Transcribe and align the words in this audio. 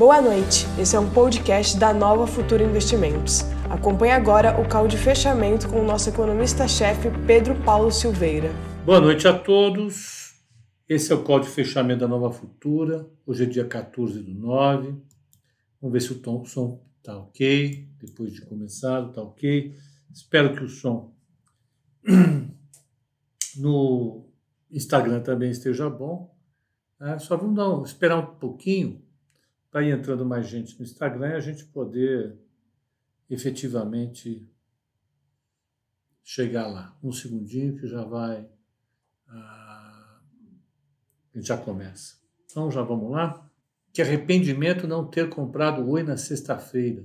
Boa 0.00 0.22
noite, 0.22 0.64
esse 0.78 0.96
é 0.96 0.98
um 0.98 1.10
podcast 1.10 1.78
da 1.78 1.92
Nova 1.92 2.26
Futura 2.26 2.64
Investimentos. 2.64 3.42
Acompanhe 3.68 4.12
agora 4.12 4.58
o 4.58 4.66
call 4.66 4.88
de 4.88 4.96
fechamento 4.96 5.68
com 5.68 5.78
o 5.78 5.84
nosso 5.84 6.08
economista-chefe 6.08 7.10
Pedro 7.26 7.54
Paulo 7.66 7.92
Silveira. 7.92 8.48
Boa 8.86 8.98
noite 8.98 9.28
a 9.28 9.38
todos. 9.38 10.40
Esse 10.88 11.12
é 11.12 11.14
o 11.14 11.22
call 11.22 11.40
de 11.40 11.50
fechamento 11.50 12.00
da 12.00 12.08
Nova 12.08 12.32
Futura. 12.32 13.06
Hoje 13.26 13.42
é 13.42 13.46
dia 13.46 13.66
14 13.66 14.22
do 14.22 14.32
9. 14.32 14.94
Vamos 15.82 15.92
ver 15.92 16.00
se 16.00 16.12
o, 16.12 16.18
tom, 16.18 16.40
o 16.40 16.46
som 16.46 16.82
está 16.96 17.18
ok. 17.18 17.86
Depois 18.00 18.32
de 18.32 18.40
começar, 18.40 19.06
está 19.06 19.20
ok. 19.20 19.76
Espero 20.10 20.56
que 20.56 20.64
o 20.64 20.68
som 20.70 21.12
no 23.54 24.24
Instagram 24.70 25.20
também 25.20 25.50
esteja 25.50 25.90
bom. 25.90 26.34
É, 26.98 27.18
só 27.18 27.36
vamos 27.36 27.58
um, 27.62 27.82
esperar 27.82 28.18
um 28.18 28.34
pouquinho 28.36 29.09
para 29.70 29.82
ir 29.82 29.96
entrando 29.96 30.26
mais 30.26 30.48
gente 30.48 30.76
no 30.78 30.84
Instagram 30.84 31.30
e 31.30 31.34
a 31.34 31.40
gente 31.40 31.64
poder 31.66 32.36
efetivamente 33.28 34.50
chegar 36.24 36.66
lá. 36.66 36.98
Um 37.02 37.12
segundinho 37.12 37.76
que 37.76 37.86
já 37.86 38.04
vai. 38.04 38.48
Ah, 39.28 40.20
já 41.36 41.56
começa. 41.56 42.16
Então 42.44 42.70
já 42.70 42.82
vamos 42.82 43.12
lá. 43.12 43.48
Que 43.92 44.02
arrependimento 44.02 44.86
não 44.86 45.08
ter 45.08 45.28
comprado 45.28 45.88
Oi 45.88 46.02
na 46.02 46.16
sexta-feira. 46.16 47.04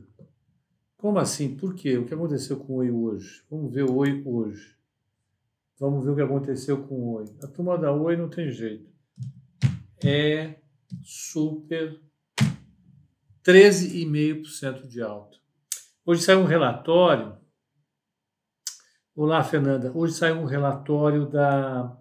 Como 0.97 1.19
assim? 1.19 1.55
Por 1.55 1.75
quê? 1.75 1.97
O 1.97 2.05
que 2.05 2.13
aconteceu 2.13 2.57
com 2.57 2.73
o 2.73 2.75
Oi 2.77 2.89
hoje? 2.89 3.43
Vamos 3.49 3.73
ver 3.73 3.83
o 3.83 3.95
Oi 3.95 4.23
hoje. 4.25 4.75
Vamos 5.79 6.05
ver 6.05 6.11
o 6.11 6.15
que 6.15 6.21
aconteceu 6.21 6.83
com 6.83 6.95
o 6.95 7.13
Oi. 7.17 7.25
A 7.43 7.47
turma 7.47 7.77
da 7.77 7.91
Oi 7.91 8.15
não 8.15 8.29
tem 8.29 8.49
jeito. 8.49 8.89
É 10.03 10.59
super 11.03 11.99
13,5% 13.45 14.87
de 14.87 15.03
alta. 15.03 15.37
Hoje 16.03 16.23
saiu 16.23 16.39
um 16.39 16.45
relatório. 16.45 17.37
Olá, 19.15 19.43
Fernanda. 19.43 19.91
Hoje 19.93 20.15
saiu 20.15 20.37
um 20.37 20.45
relatório 20.45 21.27
da. 21.27 21.95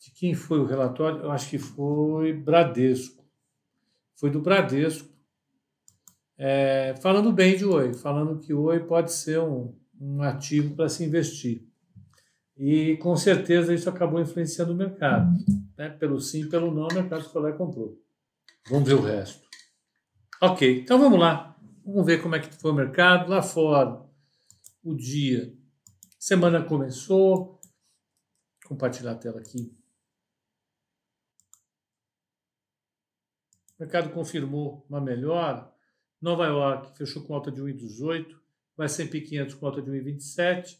De 0.00 0.10
quem 0.10 0.34
foi 0.34 0.58
o 0.58 0.64
relatório? 0.64 1.20
Eu 1.20 1.30
acho 1.30 1.50
que 1.50 1.58
foi 1.58 2.32
Bradesco. 2.32 3.22
Foi 4.14 4.30
do 4.30 4.40
Bradesco. 4.40 5.14
É, 6.38 6.94
falando 7.02 7.30
bem 7.32 7.58
de 7.58 7.66
Oi, 7.66 7.92
falando 7.92 8.40
que 8.40 8.54
Oi 8.54 8.80
pode 8.80 9.12
ser 9.12 9.38
um, 9.38 9.74
um 10.00 10.22
ativo 10.22 10.74
para 10.74 10.88
se 10.88 11.04
investir. 11.04 11.62
E 12.56 12.96
com 13.02 13.14
certeza 13.16 13.74
isso 13.74 13.88
acabou 13.90 14.18
influenciando 14.18 14.72
o 14.72 14.76
mercado. 14.76 15.30
Né? 15.76 15.90
Pelo 15.90 16.18
sim, 16.18 16.48
pelo 16.48 16.74
não, 16.74 16.88
o 16.88 16.94
mercado 16.94 17.24
foi 17.24 17.42
lá 17.42 17.50
e 17.50 17.56
comprou. 17.56 18.05
Vamos 18.68 18.88
ver 18.88 18.94
o 18.94 19.02
resto. 19.02 19.46
Ok, 20.42 20.80
então 20.80 20.98
vamos 20.98 21.18
lá. 21.18 21.56
Vamos 21.84 22.04
ver 22.04 22.20
como 22.20 22.34
é 22.34 22.40
que 22.40 22.52
foi 22.52 22.72
o 22.72 22.74
mercado 22.74 23.30
lá 23.30 23.40
fora. 23.40 24.04
O 24.82 24.94
dia. 24.94 25.56
Semana 26.18 26.62
começou. 26.64 27.60
Compartilhar 28.64 29.12
a 29.12 29.16
tela 29.16 29.38
aqui. 29.38 29.72
O 33.78 33.82
mercado 33.82 34.10
confirmou 34.10 34.84
uma 34.88 35.00
melhora. 35.00 35.72
Nova 36.20 36.46
York 36.46 36.96
fechou 36.96 37.22
com 37.22 37.34
alta 37.34 37.52
de 37.52 37.60
1,18, 37.60 38.34
vai 38.76 38.86
S&P 38.86 39.20
500 39.20 39.54
com 39.54 39.66
alta 39.66 39.82
de 39.82 39.90
1,27 39.90 40.78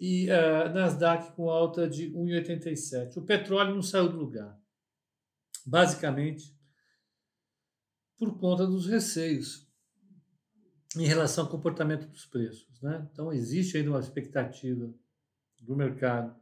e 0.00 0.28
uh, 0.28 0.68
Nasdaq 0.74 1.32
com 1.32 1.48
alta 1.48 1.88
de 1.88 2.10
1,87. 2.10 3.16
O 3.16 3.22
petróleo 3.22 3.74
não 3.74 3.82
saiu 3.82 4.08
do 4.08 4.18
lugar. 4.18 4.60
Basicamente, 5.64 6.57
por 8.18 8.36
conta 8.38 8.66
dos 8.66 8.86
receios 8.86 9.66
em 10.96 11.06
relação 11.06 11.44
ao 11.44 11.50
comportamento 11.50 12.06
dos 12.08 12.26
preços. 12.26 12.80
Né? 12.82 13.08
Então, 13.12 13.32
existe 13.32 13.76
ainda 13.76 13.90
uma 13.90 14.00
expectativa 14.00 14.92
do 15.60 15.76
mercado 15.76 16.34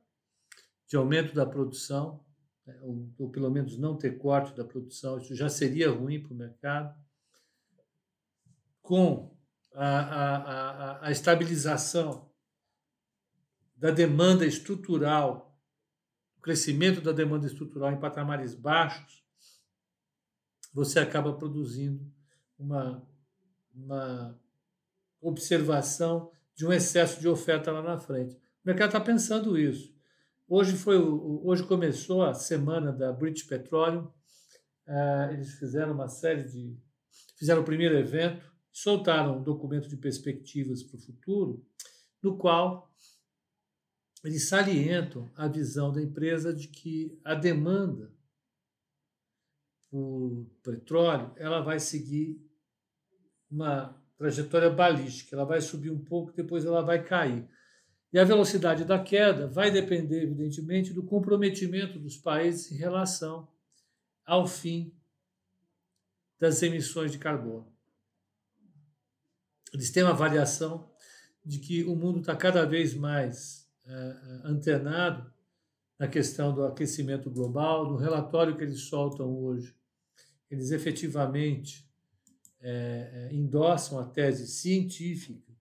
de 0.86 0.96
aumento 0.96 1.34
da 1.34 1.44
produção, 1.44 2.24
né? 2.66 2.78
ou, 2.82 3.12
ou, 3.18 3.30
pelo 3.30 3.50
menos 3.50 3.76
não 3.76 3.96
ter 3.96 4.18
corte 4.18 4.56
da 4.56 4.64
produção, 4.64 5.18
isso 5.18 5.34
já 5.34 5.48
seria 5.48 5.90
ruim 5.90 6.22
para 6.22 6.32
o 6.32 6.36
mercado. 6.36 6.96
Com 8.80 9.36
a, 9.74 9.86
a, 9.86 10.36
a, 10.36 11.08
a 11.08 11.10
estabilização 11.10 12.30
da 13.76 13.90
demanda 13.90 14.46
estrutural, 14.46 15.60
o 16.38 16.40
crescimento 16.40 17.00
da 17.00 17.12
demanda 17.12 17.46
estrutural 17.46 17.92
em 17.92 18.00
patamares 18.00 18.54
baixos, 18.54 19.25
você 20.76 20.98
acaba 20.98 21.32
produzindo 21.32 22.06
uma, 22.58 23.02
uma 23.74 24.38
observação 25.22 26.30
de 26.54 26.66
um 26.66 26.72
excesso 26.72 27.18
de 27.18 27.26
oferta 27.26 27.72
lá 27.72 27.80
na 27.80 27.96
frente. 27.96 28.34
O 28.34 28.40
mercado 28.62 28.88
está 28.88 29.00
pensando 29.00 29.58
isso. 29.58 29.96
Hoje 30.46 30.76
foi 30.76 30.98
hoje 30.98 31.64
começou 31.64 32.22
a 32.22 32.34
semana 32.34 32.92
da 32.92 33.10
British 33.10 33.44
Petroleum. 33.44 34.04
Uh, 34.86 35.32
eles 35.32 35.54
fizeram 35.54 35.94
uma 35.94 36.08
série 36.08 36.44
de 36.44 36.78
fizeram 37.38 37.62
o 37.62 37.64
primeiro 37.64 37.96
evento, 37.96 38.44
soltaram 38.70 39.38
um 39.38 39.42
documento 39.42 39.88
de 39.88 39.96
perspectivas 39.96 40.82
para 40.82 40.98
o 40.98 41.00
futuro, 41.00 41.66
no 42.22 42.36
qual 42.36 42.94
eles 44.22 44.46
salientam 44.46 45.30
a 45.34 45.48
visão 45.48 45.90
da 45.90 46.02
empresa 46.02 46.52
de 46.52 46.68
que 46.68 47.18
a 47.24 47.34
demanda 47.34 48.14
o 49.92 50.46
petróleo, 50.62 51.32
ela 51.36 51.60
vai 51.60 51.78
seguir 51.78 52.40
uma 53.50 53.96
trajetória 54.18 54.70
balística, 54.70 55.34
ela 55.34 55.44
vai 55.44 55.60
subir 55.60 55.90
um 55.90 56.02
pouco, 56.02 56.32
depois 56.32 56.64
ela 56.64 56.82
vai 56.82 57.02
cair. 57.02 57.48
E 58.12 58.18
a 58.18 58.24
velocidade 58.24 58.84
da 58.84 58.98
queda 58.98 59.46
vai 59.46 59.70
depender, 59.70 60.22
evidentemente, 60.22 60.92
do 60.92 61.02
comprometimento 61.02 61.98
dos 61.98 62.16
países 62.16 62.72
em 62.72 62.76
relação 62.76 63.48
ao 64.24 64.46
fim 64.46 64.92
das 66.38 66.62
emissões 66.62 67.12
de 67.12 67.18
carbono. 67.18 67.70
Eles 69.72 69.90
têm 69.90 70.02
uma 70.02 70.12
avaliação 70.12 70.90
de 71.44 71.58
que 71.58 71.84
o 71.84 71.94
mundo 71.94 72.20
está 72.20 72.34
cada 72.34 72.64
vez 72.64 72.94
mais 72.94 73.68
uh, 73.84 74.46
antenado 74.46 75.30
na 75.98 76.08
questão 76.08 76.54
do 76.54 76.64
aquecimento 76.64 77.30
global. 77.30 77.90
No 77.90 77.96
relatório 77.96 78.56
que 78.56 78.64
eles 78.64 78.80
soltam 78.82 79.30
hoje, 79.30 79.75
eles 80.50 80.70
efetivamente 80.70 81.88
é, 82.60 83.28
é, 83.30 83.34
endossam 83.34 83.98
a 83.98 84.04
tese 84.04 84.46
científica 84.46 85.52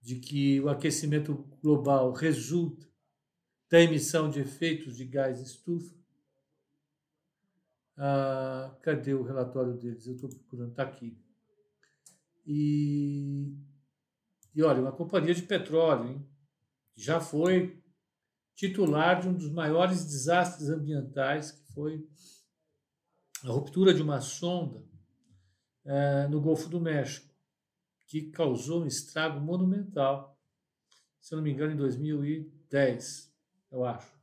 de 0.00 0.16
que 0.16 0.60
o 0.60 0.68
aquecimento 0.68 1.34
global 1.62 2.12
resulta 2.12 2.86
da 3.70 3.80
emissão 3.80 4.28
de 4.28 4.40
efeitos 4.40 4.96
de 4.96 5.04
gás 5.04 5.40
estufa. 5.40 5.94
Ah, 7.96 8.76
cadê 8.82 9.14
o 9.14 9.22
relatório 9.22 9.74
deles? 9.74 10.06
Eu 10.06 10.14
estou 10.14 10.28
procurando, 10.28 10.70
está 10.70 10.82
aqui. 10.82 11.16
E, 12.46 13.56
e 14.54 14.62
olha, 14.62 14.80
uma 14.80 14.92
companhia 14.92 15.34
de 15.34 15.42
petróleo 15.42 16.10
hein, 16.10 16.28
já 16.94 17.20
foi 17.20 17.82
titular 18.54 19.20
de 19.20 19.28
um 19.28 19.32
dos 19.32 19.50
maiores 19.50 20.04
desastres 20.04 20.68
ambientais, 20.68 21.50
que 21.50 21.72
foi 21.72 22.06
a 23.44 23.52
ruptura 23.52 23.92
de 23.92 24.00
uma 24.00 24.20
sonda 24.22 24.82
é, 25.84 26.26
no 26.28 26.40
Golfo 26.40 26.68
do 26.68 26.80
México, 26.80 27.32
que 28.06 28.30
causou 28.30 28.82
um 28.82 28.86
estrago 28.86 29.38
monumental, 29.38 30.40
se 31.20 31.34
eu 31.34 31.36
não 31.36 31.42
me 31.42 31.52
engano, 31.52 31.72
em 31.72 31.76
2010, 31.76 33.34
eu 33.70 33.84
acho. 33.84 34.14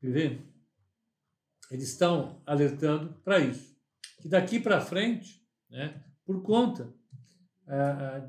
Vê? 0.00 0.40
Eles 1.70 1.90
estão 1.90 2.42
alertando 2.46 3.12
para 3.22 3.38
isso. 3.38 3.76
Que 4.20 4.28
daqui 4.28 4.58
para 4.58 4.80
frente, 4.80 5.46
né, 5.68 6.02
por 6.24 6.42
conta 6.42 6.92
é, 7.66 8.28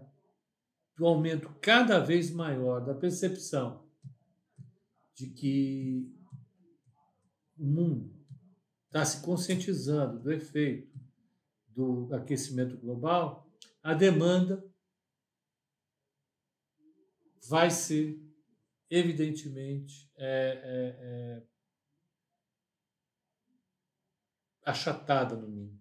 do 0.95 1.07
aumento 1.07 1.49
cada 1.61 1.99
vez 1.99 2.29
maior 2.29 2.85
da 2.85 2.93
percepção 2.93 3.87
de 5.15 5.27
que 5.27 6.18
o 7.59 7.65
mundo 7.65 8.17
está 8.87 9.05
se 9.05 9.21
conscientizando 9.21 10.19
do 10.19 10.31
efeito 10.31 10.89
do 11.67 12.13
aquecimento 12.13 12.77
global, 12.77 13.47
a 13.83 13.93
demanda 13.93 14.65
vai 17.47 17.69
ser, 17.69 18.19
evidentemente, 18.89 20.11
é, 20.17 20.27
é, 20.27 20.97
é, 21.05 21.43
achatada 24.65 25.35
no 25.35 25.47
mínimo. 25.47 25.79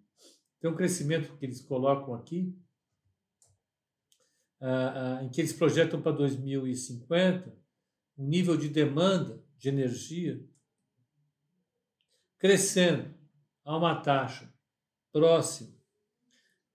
Tem 0.59 0.69
um 0.69 0.75
crescimento 0.75 1.37
que 1.37 1.45
eles 1.45 1.61
colocam 1.61 2.13
aqui, 2.13 2.57
ah, 4.61 5.19
ah, 5.19 5.23
em 5.23 5.29
que 5.29 5.39
eles 5.39 5.53
projetam 5.53 6.01
para 6.01 6.11
2050 6.11 7.57
um 8.17 8.27
nível 8.27 8.57
de 8.57 8.67
demanda 8.67 9.41
de 9.57 9.69
energia 9.69 10.45
crescendo 12.39 13.13
a 13.63 13.77
uma 13.77 14.01
taxa 14.01 14.51
próxima 15.11 15.77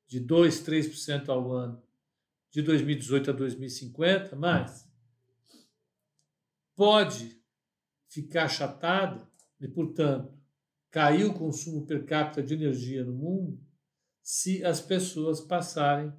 de 0.07 0.21
2, 0.21 0.63
3% 0.63 1.29
ao 1.29 1.51
ano 1.51 1.83
de 2.51 2.63
2018 2.63 3.31
a 3.31 3.33
2050, 3.33 4.37
mas 4.37 4.89
pode 6.77 7.43
ficar 8.09 8.45
achatada 8.45 9.29
e, 9.61 9.67
portanto, 9.67 10.33
cair 10.91 11.25
o 11.25 11.35
consumo 11.35 11.85
per 11.85 12.05
capita 12.05 12.43
de 12.43 12.55
energia 12.55 13.03
no 13.03 13.13
mundo 13.13 13.61
se 14.23 14.65
as 14.65 14.81
pessoas 14.81 15.41
passarem 15.41 16.13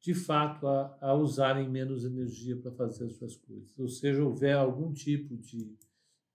de 0.00 0.14
fato 0.14 0.66
a, 0.66 0.96
a 1.00 1.14
usarem 1.14 1.68
menos 1.68 2.04
energia 2.04 2.56
para 2.56 2.72
fazer 2.72 3.06
as 3.06 3.14
suas 3.14 3.36
coisas, 3.36 3.78
ou 3.78 3.88
seja, 3.88 4.22
houver 4.22 4.54
algum 4.54 4.92
tipo 4.92 5.36
de, 5.36 5.76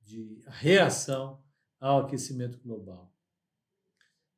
de 0.02 0.42
reação 0.48 1.42
ao 1.80 2.06
aquecimento 2.06 2.60
global. 2.60 3.14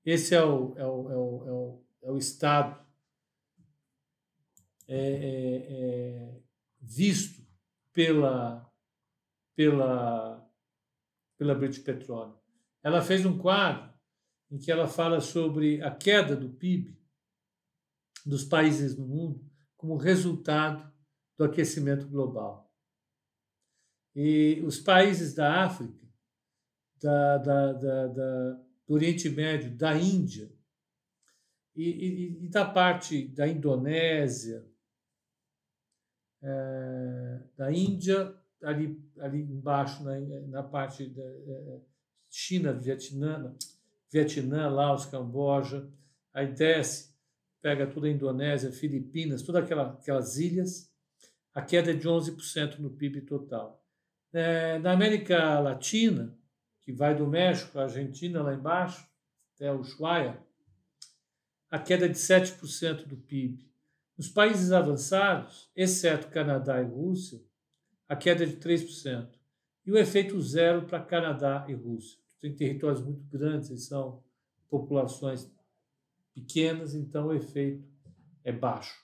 Esse 0.06 0.36
é 0.36 0.44
o, 0.44 0.78
é 0.78 0.86
o, 0.86 1.12
é 1.12 1.18
o, 1.18 1.48
é 1.48 1.52
o, 1.52 1.86
é 2.04 2.12
o 2.12 2.18
estado 2.18 2.86
é, 4.88 4.98
é, 4.98 5.68
é 5.72 6.42
visto 6.82 7.46
pela, 7.94 8.70
pela, 9.56 10.50
pela 11.38 11.56
British 11.56 11.84
Petroleum. 11.84 12.38
Ela 12.82 13.02
fez 13.02 13.26
um 13.26 13.38
quadro 13.38 13.94
em 14.50 14.58
que 14.58 14.72
ela 14.72 14.88
fala 14.88 15.22
sobre 15.22 15.82
a 15.84 15.92
queda 15.92 16.36
do 16.36 16.50
PIB 16.50 16.98
dos 18.26 18.44
países 18.44 18.98
no 18.98 19.06
mundo 19.06 19.50
como 19.78 19.96
resultado 19.96 20.92
do 21.38 21.44
aquecimento 21.46 22.08
global. 22.08 22.70
E 24.16 24.62
os 24.66 24.80
países 24.80 25.34
da 25.34 25.64
África, 25.64 26.09
da, 27.02 27.38
da, 27.38 27.74
da, 27.74 28.08
da 28.08 28.60
do 28.90 28.96
Oriente 28.96 29.30
Médio, 29.30 29.70
da 29.78 29.96
Índia 29.96 30.52
e, 31.76 31.84
e, 31.84 32.46
e 32.46 32.50
da 32.50 32.66
parte 32.66 33.28
da 33.28 33.48
Indonésia, 33.48 34.66
é, 36.42 37.40
da 37.56 37.72
Índia, 37.72 38.36
ali, 38.64 39.00
ali 39.20 39.42
embaixo, 39.44 40.04
na, 40.04 40.20
na 40.20 40.64
parte 40.64 41.08
da 41.08 41.24
é, 41.24 41.82
China, 42.30 42.74
Vietnã, 42.74 43.56
Vietnã, 44.12 44.68
Laos, 44.70 45.06
Camboja, 45.06 45.88
aí 46.34 46.52
desce, 46.52 47.14
pega 47.62 47.86
toda 47.86 48.08
a 48.08 48.12
Indonésia, 48.12 48.72
Filipinas, 48.72 49.44
todas 49.44 49.64
aquela, 49.64 49.92
aquelas 49.92 50.38
ilhas, 50.38 50.92
a 51.54 51.62
queda 51.62 51.92
é 51.92 51.96
de 51.96 52.08
11% 52.08 52.80
no 52.80 52.90
PIB 52.90 53.22
total. 53.22 53.86
É, 54.34 54.80
na 54.80 54.94
América 54.94 55.60
Latina, 55.60 56.38
que 56.90 56.94
vai 56.94 57.14
do 57.14 57.28
México 57.28 57.78
à 57.78 57.84
Argentina, 57.84 58.42
lá 58.42 58.52
embaixo, 58.52 59.08
até 59.54 59.72
o 59.72 59.80
Ushuaia, 59.80 60.44
a 61.70 61.78
queda 61.78 62.10
de 62.10 62.16
7% 62.16 63.06
do 63.06 63.16
PIB. 63.16 63.64
Nos 64.18 64.28
países 64.28 64.72
avançados, 64.72 65.70
exceto 65.76 66.30
Canadá 66.30 66.82
e 66.82 66.86
Rússia, 66.86 67.40
a 68.08 68.16
queda 68.16 68.44
é 68.44 68.48
de 68.48 68.58
3%. 68.58 69.30
E 69.86 69.92
o 69.92 70.00
efeito 70.00 70.42
zero 70.42 70.88
para 70.88 71.00
Canadá 71.00 71.64
e 71.70 71.76
Rússia. 71.76 72.18
Tem 72.42 72.56
territórios 72.56 73.04
muito 73.04 73.24
grandes 73.26 73.70
e 73.70 73.78
são 73.78 74.24
populações 74.68 75.48
pequenas, 76.34 76.96
então 76.96 77.28
o 77.28 77.34
efeito 77.36 77.88
é 78.44 78.52
baixo. 78.52 79.00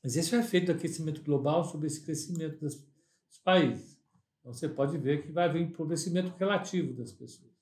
Mas 0.00 0.14
esse 0.14 0.32
é 0.32 0.38
o 0.38 0.40
efeito 0.40 0.66
do 0.66 0.78
aquecimento 0.78 1.24
global 1.24 1.64
sobre 1.64 1.88
esse 1.88 2.04
crescimento 2.04 2.60
dos 2.60 2.86
países. 3.42 3.91
Então 4.42 4.52
você 4.52 4.68
pode 4.68 4.98
ver 4.98 5.22
que 5.22 5.30
vai 5.30 5.48
haver 5.48 5.62
empobrecimento 5.62 6.36
relativo 6.36 6.92
das 6.92 7.12
pessoas. 7.12 7.52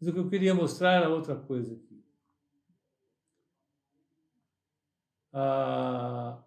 Mas 0.00 0.08
o 0.08 0.12
que 0.12 0.18
eu 0.20 0.30
queria 0.30 0.54
mostrar 0.54 0.92
era 0.92 1.10
outra 1.10 1.34
coisa 1.36 1.74
aqui. 1.74 2.02
Ah, 5.32 6.42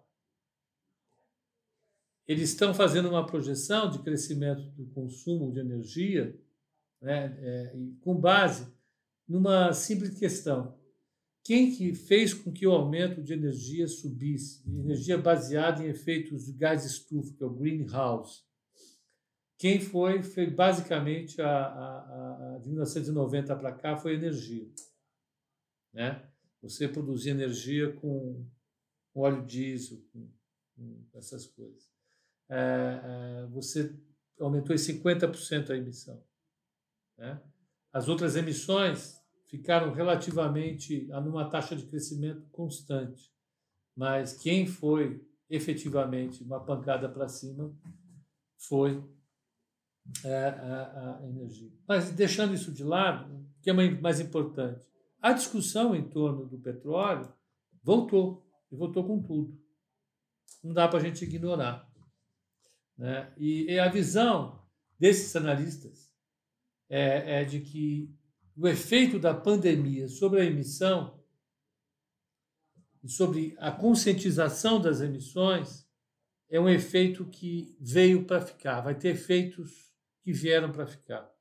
eles 2.26 2.50
estão 2.50 2.74
fazendo 2.74 3.08
uma 3.08 3.24
projeção 3.24 3.90
de 3.90 3.98
crescimento 3.98 4.62
do 4.70 4.86
consumo 4.86 5.52
de 5.52 5.60
energia 5.60 6.38
né, 7.00 7.36
é, 7.38 7.76
com 8.00 8.18
base 8.18 8.66
numa 9.28 9.72
simples 9.72 10.18
questão. 10.18 10.76
Quem 11.44 11.72
que 11.72 11.94
fez 11.94 12.34
com 12.34 12.52
que 12.52 12.66
o 12.66 12.72
aumento 12.72 13.22
de 13.22 13.32
energia 13.32 13.86
subisse? 13.86 14.68
Energia 14.68 15.16
baseada 15.16 15.84
em 15.84 15.88
efeitos 15.88 16.46
de 16.46 16.52
gás 16.52 16.84
estufa, 16.84 17.32
que 17.36 17.42
é 17.42 17.46
o 17.46 17.50
greenhouse. 17.50 18.42
Quem 19.58 19.80
foi, 19.80 20.22
foi 20.22 20.50
basicamente 20.50 21.40
a, 21.40 21.48
a, 21.48 22.56
a 22.56 22.58
de 22.58 22.68
1990 22.68 23.56
para 23.56 23.72
cá 23.72 23.96
foi 23.96 24.14
energia, 24.14 24.68
né? 25.92 26.28
Você 26.62 26.88
produzir 26.88 27.30
energia 27.30 27.92
com 27.94 28.46
óleo 29.14 29.44
diesel, 29.46 29.98
com, 30.12 30.28
com 30.74 31.06
essas 31.14 31.46
coisas. 31.46 31.88
É, 32.48 33.00
é, 33.02 33.46
você 33.46 33.94
aumentou 34.38 34.74
em 34.74 34.78
50% 34.78 35.70
a 35.70 35.76
emissão. 35.76 36.22
Né? 37.16 37.40
As 37.92 38.08
outras 38.08 38.36
emissões 38.36 39.20
ficaram 39.46 39.92
relativamente 39.92 41.10
a 41.12 41.20
numa 41.20 41.48
taxa 41.48 41.74
de 41.74 41.86
crescimento 41.86 42.46
constante, 42.50 43.32
mas 43.96 44.34
quem 44.34 44.66
foi 44.66 45.24
efetivamente 45.48 46.42
uma 46.42 46.62
pancada 46.62 47.08
para 47.08 47.28
cima 47.28 47.74
foi 48.58 49.02
a, 50.24 51.18
a, 51.20 51.28
energia. 51.28 51.70
Mas 51.86 52.10
deixando 52.10 52.54
isso 52.54 52.72
de 52.72 52.84
lado, 52.84 53.32
o 53.34 53.62
que 53.62 53.70
é 53.70 53.72
mais 53.72 54.20
importante, 54.20 54.86
a 55.20 55.32
discussão 55.32 55.94
em 55.94 56.08
torno 56.08 56.46
do 56.46 56.58
petróleo 56.58 57.32
voltou 57.82 58.46
e 58.70 58.76
voltou 58.76 59.04
com 59.06 59.22
tudo. 59.22 59.58
Não 60.62 60.72
dá 60.72 60.88
para 60.88 60.98
a 60.98 61.02
gente 61.02 61.24
ignorar. 61.24 61.88
Né? 62.96 63.32
E, 63.36 63.72
e 63.72 63.78
a 63.78 63.88
visão 63.88 64.62
desses 64.98 65.34
analistas 65.36 66.10
é, 66.88 67.40
é 67.40 67.44
de 67.44 67.60
que 67.60 68.14
o 68.56 68.66
efeito 68.66 69.18
da 69.18 69.34
pandemia 69.34 70.08
sobre 70.08 70.40
a 70.40 70.44
emissão 70.44 71.20
e 73.02 73.08
sobre 73.08 73.54
a 73.58 73.70
conscientização 73.70 74.80
das 74.80 75.00
emissões 75.00 75.86
é 76.48 76.58
um 76.58 76.68
efeito 76.68 77.24
que 77.26 77.76
veio 77.80 78.24
para 78.24 78.40
ficar, 78.40 78.80
vai 78.80 78.94
ter 78.94 79.08
efeitos 79.08 79.85
que 80.26 80.32
vieram 80.32 80.72
para 80.72 80.88
ficar, 80.88 81.32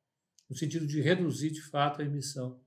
no 0.48 0.56
sentido 0.56 0.86
de 0.86 1.02
reduzir 1.02 1.50
de 1.50 1.60
fato 1.60 2.04
a 2.04 2.06
emissão 2.06 2.62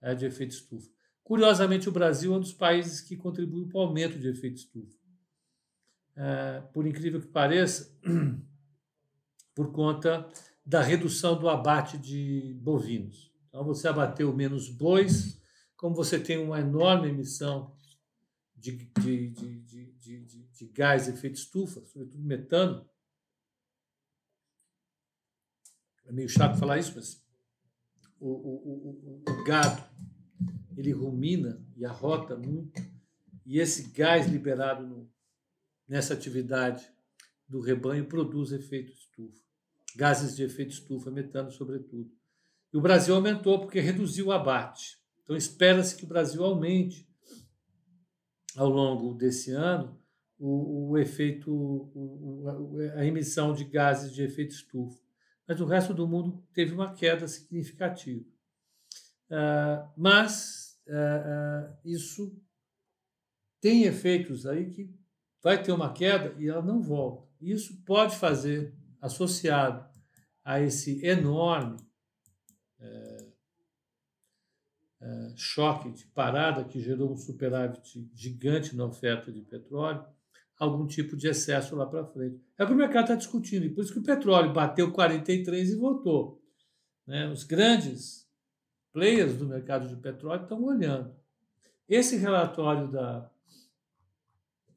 é, 0.00 0.14
de 0.14 0.24
efeito 0.24 0.52
estufa. 0.52 0.88
Curiosamente, 1.24 1.88
o 1.88 1.92
Brasil 1.92 2.32
é 2.32 2.36
um 2.36 2.40
dos 2.40 2.52
países 2.52 3.00
que 3.00 3.16
contribui 3.16 3.66
para 3.66 3.78
o 3.78 3.80
aumento 3.80 4.16
de 4.16 4.28
efeito 4.28 4.58
estufa. 4.58 4.96
É, 6.14 6.60
por 6.72 6.86
incrível 6.86 7.20
que 7.20 7.26
pareça, 7.26 7.92
por 9.56 9.72
conta 9.72 10.28
da 10.64 10.80
redução 10.80 11.36
do 11.36 11.48
abate 11.48 11.98
de 11.98 12.56
bovinos. 12.62 13.32
Então, 13.48 13.64
você 13.64 13.88
abateu 13.88 14.32
menos 14.32 14.70
bois, 14.70 15.42
como 15.76 15.96
você 15.96 16.20
tem 16.20 16.38
uma 16.38 16.60
enorme 16.60 17.08
emissão 17.08 17.74
de, 18.54 18.70
de, 19.00 19.30
de, 19.30 19.92
de, 19.98 20.24
de 20.24 20.66
gás 20.66 21.06
de 21.06 21.10
efeito 21.10 21.34
estufa, 21.34 21.84
sobretudo 21.86 22.22
metano. 22.22 22.88
É 26.06 26.12
meio 26.12 26.28
chato 26.28 26.58
falar 26.58 26.78
isso, 26.78 26.92
mas 26.94 27.22
o, 28.18 28.28
o, 28.28 29.22
o, 29.26 29.30
o 29.30 29.44
gado 29.44 29.82
ele 30.76 30.92
rumina 30.92 31.64
e 31.76 31.84
arrota 31.84 32.36
muito, 32.36 32.82
e 33.44 33.58
esse 33.58 33.90
gás 33.90 34.26
liberado 34.26 34.86
no, 34.86 35.10
nessa 35.88 36.14
atividade 36.14 36.86
do 37.48 37.60
rebanho 37.60 38.06
produz 38.06 38.52
efeito 38.52 38.92
estufa 38.92 39.46
gases 39.96 40.36
de 40.36 40.42
efeito 40.42 40.72
estufa, 40.72 41.10
metano, 41.10 41.50
sobretudo. 41.50 42.10
E 42.72 42.76
o 42.76 42.80
Brasil 42.80 43.14
aumentou 43.14 43.58
porque 43.58 43.80
reduziu 43.80 44.26
o 44.26 44.32
abate. 44.32 44.98
Então, 45.22 45.34
espera-se 45.34 45.96
que 45.96 46.04
o 46.04 46.08
Brasil 46.08 46.44
aumente 46.44 47.08
ao 48.54 48.68
longo 48.68 49.14
desse 49.14 49.50
ano 49.50 49.98
o, 50.38 50.90
o 50.90 50.98
efeito, 50.98 51.50
o, 51.50 52.76
a 52.94 53.04
emissão 53.06 53.54
de 53.54 53.64
gases 53.64 54.12
de 54.12 54.22
efeito 54.22 54.54
estufa. 54.54 55.00
Mas 55.46 55.60
o 55.60 55.66
resto 55.66 55.94
do 55.94 56.06
mundo 56.06 56.44
teve 56.52 56.74
uma 56.74 56.92
queda 56.94 57.28
significativa. 57.28 58.24
Uh, 59.30 59.88
mas 59.96 60.80
uh, 60.86 61.70
uh, 61.72 61.78
isso 61.84 62.40
tem 63.60 63.84
efeitos 63.84 64.46
aí 64.46 64.70
que 64.70 64.94
vai 65.42 65.62
ter 65.62 65.72
uma 65.72 65.92
queda 65.92 66.34
e 66.40 66.48
ela 66.48 66.62
não 66.62 66.82
volta. 66.82 67.26
Isso 67.40 67.82
pode 67.84 68.16
fazer 68.16 68.74
associado 69.00 69.88
a 70.44 70.60
esse 70.60 71.04
enorme 71.04 71.76
é, 72.78 73.26
é, 75.00 75.32
choque 75.36 75.90
de 75.90 76.06
parada 76.06 76.64
que 76.64 76.80
gerou 76.80 77.12
um 77.12 77.16
superávit 77.16 78.08
gigante 78.14 78.74
na 78.74 78.84
oferta 78.84 79.30
de 79.32 79.42
petróleo, 79.42 80.06
algum 80.58 80.86
tipo 80.86 81.16
de 81.16 81.28
excesso 81.28 81.76
lá 81.76 81.86
para 81.86 82.04
frente. 82.04 82.40
É 82.58 82.64
o 82.64 82.66
que 82.66 82.72
o 82.72 82.76
mercado 82.76 83.04
está 83.04 83.14
discutindo, 83.14 83.64
e 83.66 83.70
por 83.70 83.84
isso 83.84 83.92
que 83.92 83.98
o 83.98 84.02
petróleo 84.02 84.52
bateu 84.52 84.90
43 84.90 85.70
e 85.70 85.76
voltou. 85.76 86.42
Né? 87.06 87.28
Os 87.28 87.44
grandes 87.44 88.26
players 88.92 89.36
do 89.36 89.46
mercado 89.46 89.86
de 89.88 89.96
petróleo 89.96 90.42
estão 90.42 90.62
olhando. 90.64 91.14
Esse 91.88 92.16
relatório 92.16 92.88
da, 92.88 93.30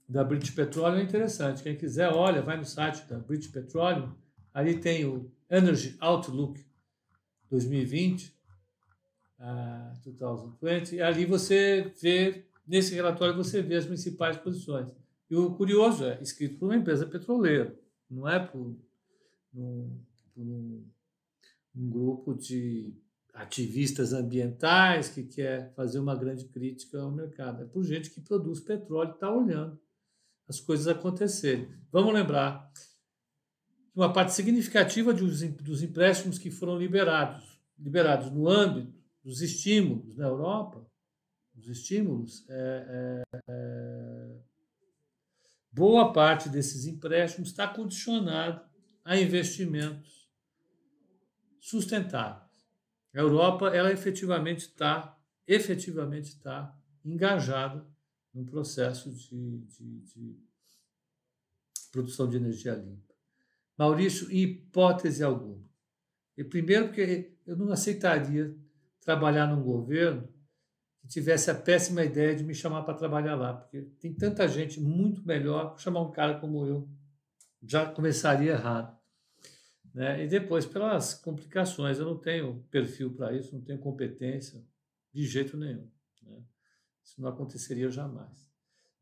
da 0.08 0.24
British 0.24 0.52
Petroleum 0.52 1.00
é 1.00 1.04
interessante. 1.04 1.64
Quem 1.64 1.78
quiser, 1.78 2.10
olha, 2.10 2.42
vai 2.42 2.58
no 2.58 2.66
site 2.66 3.08
da 3.08 3.18
British 3.18 3.50
Petroleum, 3.50 4.14
ali 4.54 4.80
tem 4.80 5.06
o 5.06 5.32
Energy 5.50 5.96
Outlook 6.00 6.64
2020, 7.50 8.36
uh, 9.40 10.00
2020, 10.04 10.96
e 10.96 11.02
ali 11.02 11.26
você 11.26 11.92
vê, 12.02 12.46
nesse 12.68 12.94
relatório 12.94 13.36
você 13.36 13.62
vê 13.62 13.76
as 13.76 13.86
principais 13.86 14.38
posições. 14.38 14.92
E 15.30 15.36
o 15.36 15.54
curioso 15.56 16.06
é 16.06 16.22
escrito 16.22 16.58
por 16.58 16.66
uma 16.66 16.76
empresa 16.76 17.06
petroleira, 17.06 17.78
não 18.10 18.28
é 18.28 18.40
por 18.40 18.76
um, 19.54 20.04
por 20.34 20.42
um, 20.42 20.86
um 21.76 21.90
grupo 21.90 22.34
de 22.34 22.94
ativistas 23.34 24.12
ambientais 24.12 25.10
que 25.10 25.24
quer 25.24 25.74
fazer 25.76 26.00
uma 26.00 26.16
grande 26.16 26.46
crítica 26.46 27.00
ao 27.00 27.12
mercado. 27.12 27.64
É 27.64 27.66
por 27.66 27.84
gente 27.84 28.10
que 28.10 28.22
produz 28.22 28.60
petróleo 28.60 29.12
e 29.12 29.14
está 29.14 29.32
olhando 29.32 29.80
as 30.48 30.60
coisas 30.60 30.88
acontecerem. 30.88 31.70
Vamos 31.92 32.14
lembrar 32.14 32.72
que 32.74 32.82
uma 33.96 34.12
parte 34.12 34.34
significativa 34.34 35.14
dos 35.14 35.84
empréstimos 35.84 36.40
que 36.40 36.50
foram 36.50 36.78
liberados, 36.78 37.60
liberados 37.78 38.32
no 38.32 38.48
âmbito 38.48 38.98
dos 39.24 39.42
estímulos 39.42 40.16
na 40.16 40.26
Europa, 40.26 40.86
os 41.56 41.68
estímulos, 41.68 42.46
é, 42.50 43.24
é, 43.34 43.40
é, 43.50 44.19
boa 45.72 46.12
parte 46.12 46.50
desses 46.50 46.86
empréstimos 46.86 47.50
está 47.50 47.68
condicionado 47.68 48.62
a 49.04 49.18
investimentos 49.18 50.30
sustentáveis. 51.60 52.50
A 53.14 53.20
Europa, 53.20 53.70
ela 53.70 53.92
efetivamente 53.92 54.60
está, 54.60 55.18
efetivamente 55.48 56.30
está 56.30 56.76
engajada 57.04 57.86
num 58.34 58.46
processo 58.46 59.12
de, 59.12 59.60
de, 59.60 60.00
de 60.02 60.38
produção 61.92 62.30
de 62.30 62.38
energia 62.38 62.76
limpa. 62.76 63.16
Maurício, 63.78 64.32
em 64.32 64.42
hipótese 64.44 65.24
alguma. 65.24 65.64
E 66.38 66.44
primeiro 66.44 66.88
porque 66.88 67.34
eu 67.46 67.56
não 67.56 67.72
aceitaria 67.72 68.56
trabalhar 69.02 69.48
num 69.48 69.64
governo 69.64 70.28
tivesse 71.10 71.50
a 71.50 71.56
péssima 71.56 72.04
ideia 72.04 72.36
de 72.36 72.44
me 72.44 72.54
chamar 72.54 72.84
para 72.84 72.94
trabalhar 72.94 73.36
lá, 73.36 73.54
porque 73.54 73.82
tem 74.00 74.14
tanta 74.14 74.48
gente 74.48 74.80
muito 74.80 75.26
melhor, 75.26 75.78
chamar 75.80 76.02
um 76.02 76.12
cara 76.12 76.40
como 76.40 76.66
eu 76.66 76.88
já 77.64 77.86
começaria 77.88 78.52
errado. 78.52 78.96
Né? 79.94 80.24
E 80.24 80.28
depois, 80.28 80.68
pelas 80.68 81.16
complicações, 81.16 81.98
eu 81.98 82.06
não 82.06 82.18
tenho 82.18 82.64
perfil 82.70 83.12
para 83.12 83.34
isso, 83.34 83.56
não 83.56 83.62
tenho 83.62 83.80
competência 83.80 84.64
de 85.12 85.26
jeito 85.26 85.58
nenhum. 85.58 85.90
Né? 86.22 86.44
Isso 87.04 87.20
não 87.20 87.30
aconteceria 87.30 87.90
jamais. 87.90 88.48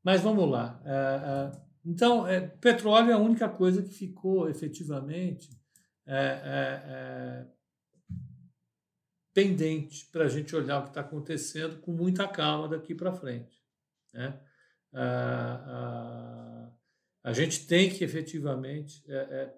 Mas 0.02 0.22
vamos 0.22 0.50
lá. 0.50 0.82
É, 0.86 0.92
é, 0.92 1.62
então, 1.86 2.26
é, 2.26 2.40
petróleo 2.40 3.12
é 3.12 3.14
a 3.14 3.20
única 3.20 3.50
coisa 3.50 3.82
que 3.82 3.94
ficou 3.94 4.50
efetivamente 4.50 5.50
pendente 9.38 10.08
para 10.08 10.25
a 10.25 10.27
gente 10.27 10.56
olhar 10.56 10.79
o 10.79 10.84
que 10.86 10.89
está 10.89 11.01
acontecendo 11.01 11.77
com 11.82 11.91
muita 11.91 12.27
calma 12.27 12.67
daqui 12.67 12.96
para 12.96 13.13
frente. 13.13 13.56
Né? 14.12 14.34
a 17.24 17.34
gente 17.34 17.67
tem 17.67 17.88
que 17.88 18.03
efetivamente 18.03 19.03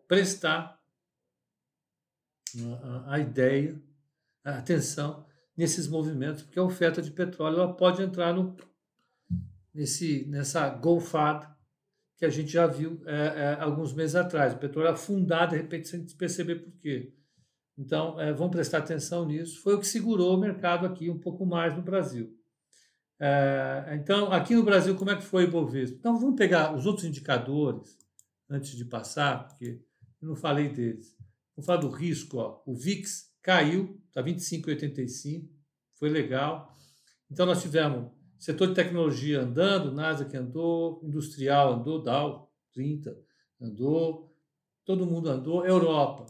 prestar 0.06 0.78
a, 2.84 3.14
a 3.14 3.20
ideia, 3.20 3.82
a 4.44 4.58
atenção 4.58 5.26
nesses 5.56 5.88
movimentos, 5.88 6.44
porque 6.44 6.60
a 6.60 6.64
oferta 6.64 7.02
de 7.02 7.12
petróleo 7.12 7.62
ela 7.62 7.74
pode 7.74 8.02
entrar 8.02 8.34
no, 8.34 8.58
nesse, 9.74 10.26
nessa 10.26 10.68
golfada 10.68 11.56
que 12.18 12.26
a 12.26 12.30
gente 12.30 12.52
já 12.52 12.68
viu 12.68 13.02
é, 13.06 13.16
é, 13.16 13.58
alguns 13.62 13.94
meses 13.94 14.16
atrás. 14.18 14.54
O 14.54 14.58
petróleo 14.58 14.90
afundar, 14.90 15.48
de 15.48 15.56
repente, 15.56 15.88
sem 15.88 16.06
perceber 16.06 16.56
por 16.56 16.74
quê. 16.82 17.14
Então, 17.80 18.20
é, 18.20 18.34
vamos 18.34 18.52
prestar 18.52 18.80
atenção 18.80 19.26
nisso. 19.26 19.62
Foi 19.62 19.74
o 19.74 19.80
que 19.80 19.88
segurou 19.88 20.36
o 20.36 20.40
mercado 20.40 20.86
aqui 20.86 21.10
um 21.10 21.18
pouco 21.18 21.46
mais 21.46 21.76
no 21.76 21.82
Brasil. 21.82 22.38
É, 23.18 23.98
então, 24.00 24.32
aqui 24.32 24.54
no 24.54 24.64
Brasil, 24.64 24.96
como 24.96 25.12
é 25.12 25.16
que 25.16 25.24
foi 25.24 25.46
o 25.46 25.48
Ibovespa? 25.48 25.96
Então, 25.98 26.20
vamos 26.20 26.36
pegar 26.36 26.76
os 26.76 26.86
outros 26.86 27.06
indicadores 27.06 27.98
antes 28.50 28.76
de 28.76 28.84
passar, 28.84 29.48
porque 29.48 29.82
eu 30.22 30.28
não 30.28 30.36
falei 30.36 30.68
deles. 30.68 31.16
Vamos 31.56 31.66
falar 31.66 31.80
do 31.80 31.90
risco. 31.90 32.38
Ó. 32.38 32.62
O 32.66 32.76
VIX 32.76 33.30
caiu, 33.42 33.98
está 34.08 34.22
25,85, 34.22 35.48
foi 35.96 36.10
legal. 36.10 36.76
Então 37.32 37.46
nós 37.46 37.62
tivemos 37.62 38.12
setor 38.38 38.68
de 38.68 38.76
tecnologia 38.76 39.42
andando, 39.42 39.92
Nasdaq 39.92 40.36
andou, 40.36 41.02
industrial 41.04 41.74
andou, 41.74 42.02
Dow 42.02 42.52
30 42.74 43.18
andou, 43.62 44.34
todo 44.86 45.06
mundo 45.06 45.30
andou, 45.30 45.66
Europa. 45.66 46.26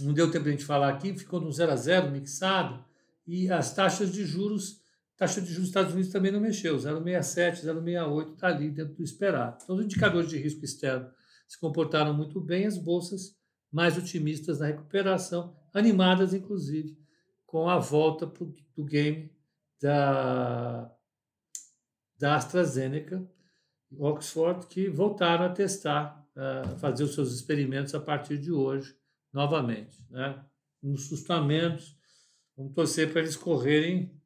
Não 0.00 0.12
deu 0.12 0.30
tempo 0.30 0.44
de 0.44 0.50
a 0.50 0.52
gente 0.52 0.64
falar 0.64 0.88
aqui, 0.88 1.16
ficou 1.16 1.40
no 1.40 1.52
0 1.52 1.72
a 1.72 1.76
0, 1.76 2.10
mixado, 2.10 2.84
e 3.26 3.50
as 3.50 3.74
taxas 3.74 4.12
de 4.12 4.24
juros, 4.24 4.80
taxa 5.16 5.40
de 5.40 5.46
juros 5.46 5.62
dos 5.62 5.68
Estados 5.68 5.92
Unidos 5.92 6.10
também 6.10 6.32
não 6.32 6.40
mexeu, 6.40 6.76
0,67, 6.76 7.64
0,68 7.64 8.34
está 8.34 8.48
ali 8.48 8.70
dentro 8.70 8.94
do 8.94 9.04
esperado. 9.04 9.58
Então 9.62 9.76
os 9.76 9.84
indicadores 9.84 10.28
de 10.28 10.36
risco 10.36 10.64
externo 10.64 11.08
se 11.46 11.58
comportaram 11.58 12.12
muito 12.12 12.40
bem, 12.40 12.66
as 12.66 12.76
bolsas 12.76 13.36
mais 13.70 13.96
otimistas 13.96 14.60
na 14.60 14.66
recuperação, 14.66 15.56
animadas 15.72 16.34
inclusive 16.34 16.96
com 17.46 17.68
a 17.68 17.78
volta 17.78 18.26
do 18.74 18.84
game 18.84 19.30
da, 19.80 20.90
da 22.18 22.34
AstraZeneca, 22.36 23.24
Oxford, 23.96 24.66
que 24.66 24.88
voltaram 24.88 25.44
a 25.44 25.50
testar, 25.50 26.26
a 26.34 26.76
fazer 26.78 27.04
os 27.04 27.14
seus 27.14 27.32
experimentos 27.32 27.94
a 27.94 28.00
partir 28.00 28.38
de 28.38 28.50
hoje, 28.50 28.96
novamente. 29.34 29.98
Né? 30.08 30.42
Nos 30.80 31.08
sustamentos, 31.08 31.98
vamos 32.56 32.72
torcer 32.72 33.10
para 33.10 33.20
eles 33.20 33.36
correrem 33.36 34.18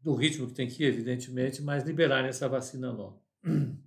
do 0.00 0.14
ritmo 0.14 0.46
que 0.46 0.54
tem 0.54 0.68
que 0.68 0.84
ir, 0.84 0.86
evidentemente, 0.86 1.60
mas 1.60 1.84
liberarem 1.84 2.28
essa 2.28 2.48
vacina 2.48 2.90
logo. 2.90 3.22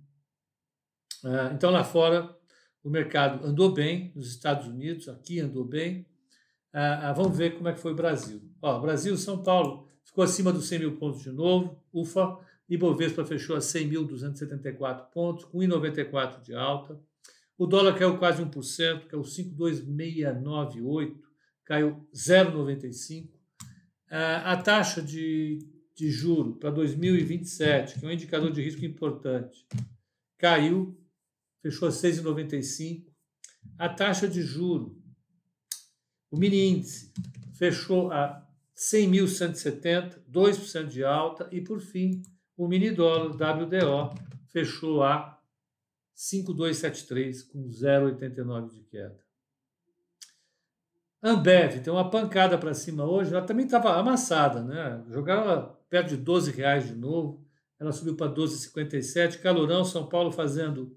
Ah, 1.24 1.50
então, 1.52 1.72
lá 1.72 1.82
fora, 1.82 2.32
o 2.84 2.88
mercado 2.88 3.44
andou 3.44 3.74
bem, 3.74 4.12
nos 4.14 4.28
Estados 4.28 4.68
Unidos, 4.68 5.08
aqui 5.08 5.40
andou 5.40 5.64
bem. 5.64 6.06
Ah, 6.72 7.08
ah, 7.08 7.12
vamos 7.12 7.36
ver 7.36 7.56
como 7.56 7.68
é 7.68 7.72
que 7.72 7.80
foi 7.80 7.90
o 7.90 7.96
Brasil. 7.96 8.40
Ó, 8.62 8.78
Brasil, 8.78 9.16
São 9.16 9.42
Paulo 9.42 9.90
ficou 10.04 10.22
acima 10.22 10.52
dos 10.52 10.68
100 10.68 10.78
mil 10.78 10.96
pontos 10.96 11.24
de 11.24 11.32
novo, 11.32 11.84
ufa. 11.92 12.38
Ibovespa 12.68 13.24
fechou 13.24 13.56
a 13.56 13.58
100.274 13.58 15.10
pontos, 15.10 15.44
com 15.46 15.58
1,94 15.58 16.40
de 16.40 16.54
alta. 16.54 17.00
O 17.58 17.66
dólar 17.66 17.98
caiu 17.98 18.16
quase 18.16 18.40
1%, 18.40 19.08
caiu 19.08 19.22
5,2698, 19.22 21.16
caiu 21.64 22.08
0,95. 22.14 23.28
Ah, 24.10 24.52
a 24.52 24.56
taxa 24.56 25.02
de, 25.02 25.58
de 25.94 26.10
juro 26.10 26.54
para 26.54 26.70
2027, 26.70 27.98
que 27.98 28.06
é 28.06 28.08
um 28.08 28.12
indicador 28.12 28.52
de 28.52 28.62
risco 28.62 28.84
importante, 28.84 29.66
caiu 30.38 30.96
fechou 31.60 31.88
a 31.88 31.90
6,95. 31.90 33.04
A 33.76 33.88
taxa 33.88 34.28
de 34.28 34.40
juro, 34.40 34.96
o 36.30 36.38
mini 36.38 36.68
índice, 36.68 37.12
fechou 37.54 38.12
a 38.12 38.46
100.170, 38.76 40.20
2% 40.30 40.86
de 40.86 41.02
alta. 41.04 41.48
E, 41.50 41.60
por 41.60 41.80
fim, 41.80 42.22
o 42.56 42.68
mini 42.68 42.90
dólar 42.90 43.30
WDO 43.30 44.14
fechou 44.46 45.02
a 45.02 45.37
5,273, 46.18 47.44
com 47.44 47.68
0,89 47.68 48.70
de 48.72 48.82
queda. 48.82 49.24
Ambev 51.22 51.80
tem 51.80 51.92
uma 51.92 52.10
pancada 52.10 52.58
para 52.58 52.74
cima 52.74 53.04
hoje, 53.04 53.32
ela 53.32 53.46
também 53.46 53.66
estava 53.66 53.96
amassada, 53.96 54.62
né? 54.62 55.04
Jogava 55.08 55.78
perto 55.88 56.10
de 56.10 56.16
12 56.16 56.50
reais 56.50 56.88
de 56.88 56.94
novo, 56.94 57.46
ela 57.78 57.92
subiu 57.92 58.16
para 58.16 58.32
12,57. 58.32 59.40
Calorão, 59.40 59.84
São 59.84 60.08
Paulo 60.08 60.32
fazendo 60.32 60.96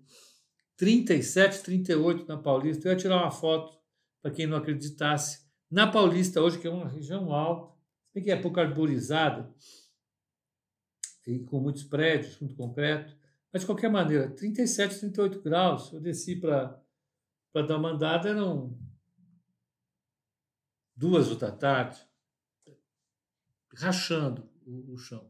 37, 0.75 1.61
38 1.61 2.27
na 2.27 2.37
Paulista. 2.37 2.87
Eu 2.87 2.93
ia 2.93 2.97
tirar 2.97 3.17
uma 3.17 3.31
foto 3.31 3.77
para 4.21 4.31
quem 4.31 4.47
não 4.47 4.57
acreditasse. 4.57 5.45
Na 5.69 5.85
Paulista, 5.85 6.41
hoje, 6.41 6.57
que 6.57 6.67
é 6.67 6.71
uma 6.71 6.87
região 6.87 7.31
alta, 7.31 7.71
que 8.13 8.31
é 8.31 8.35
pouco 8.35 8.59
arborizada, 8.59 9.53
e 11.27 11.39
com 11.39 11.59
muitos 11.59 11.83
prédios, 11.83 12.39
muito 12.39 12.55
concreto, 12.55 13.15
mas 13.51 13.61
de 13.61 13.65
qualquer 13.65 13.89
maneira, 13.89 14.29
37, 14.29 14.99
38 14.99 15.41
graus. 15.41 15.91
Eu 15.91 15.99
desci 15.99 16.35
para 16.35 16.81
dar 17.53 17.77
uma 17.77 17.89
andada, 17.89 18.29
eram 18.29 18.77
duas 20.95 21.35
da 21.37 21.51
tarde, 21.51 21.99
rachando 23.75 24.49
o, 24.65 24.93
o 24.93 24.97
chão. 24.97 25.29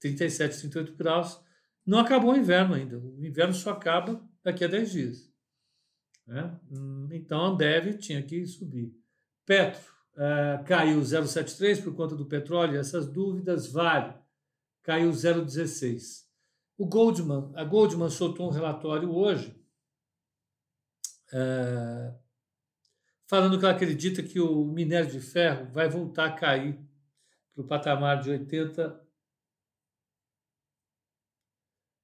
37, 0.00 0.58
38 0.60 0.94
graus 0.96 1.40
não 1.84 1.98
acabou 1.98 2.32
o 2.32 2.36
inverno 2.36 2.74
ainda. 2.74 2.98
O 2.98 3.24
inverno 3.24 3.54
só 3.54 3.70
acaba 3.70 4.24
daqui 4.42 4.64
a 4.64 4.68
10 4.68 4.92
dias. 4.92 5.32
Né? 6.26 6.58
Hum, 6.70 7.08
então 7.10 7.40
a 7.40 7.48
Ambev 7.48 7.98
tinha 7.98 8.22
que 8.22 8.46
subir. 8.46 8.94
Petro 9.44 9.92
uh, 10.14 10.64
caiu 10.64 11.00
0,73 11.00 11.82
por 11.82 11.94
conta 11.94 12.14
do 12.14 12.26
petróleo, 12.26 12.78
essas 12.78 13.08
dúvidas 13.08 13.66
Vale 13.66 14.14
caiu 14.82 15.10
0,16. 15.10 16.24
O 16.82 16.86
Goldman, 16.86 17.52
a 17.54 17.62
Goldman 17.62 18.10
soltou 18.10 18.48
um 18.48 18.50
relatório 18.50 19.08
hoje 19.14 19.56
uh, 21.32 22.12
falando 23.24 23.56
que 23.56 23.64
ela 23.64 23.72
acredita 23.72 24.20
que 24.20 24.40
o 24.40 24.64
minério 24.64 25.08
de 25.08 25.20
ferro 25.20 25.70
vai 25.70 25.88
voltar 25.88 26.24
a 26.24 26.32
cair 26.32 26.76
para 27.54 27.62
o 27.62 27.68
patamar 27.68 28.20
de 28.20 28.30
80 28.30 29.00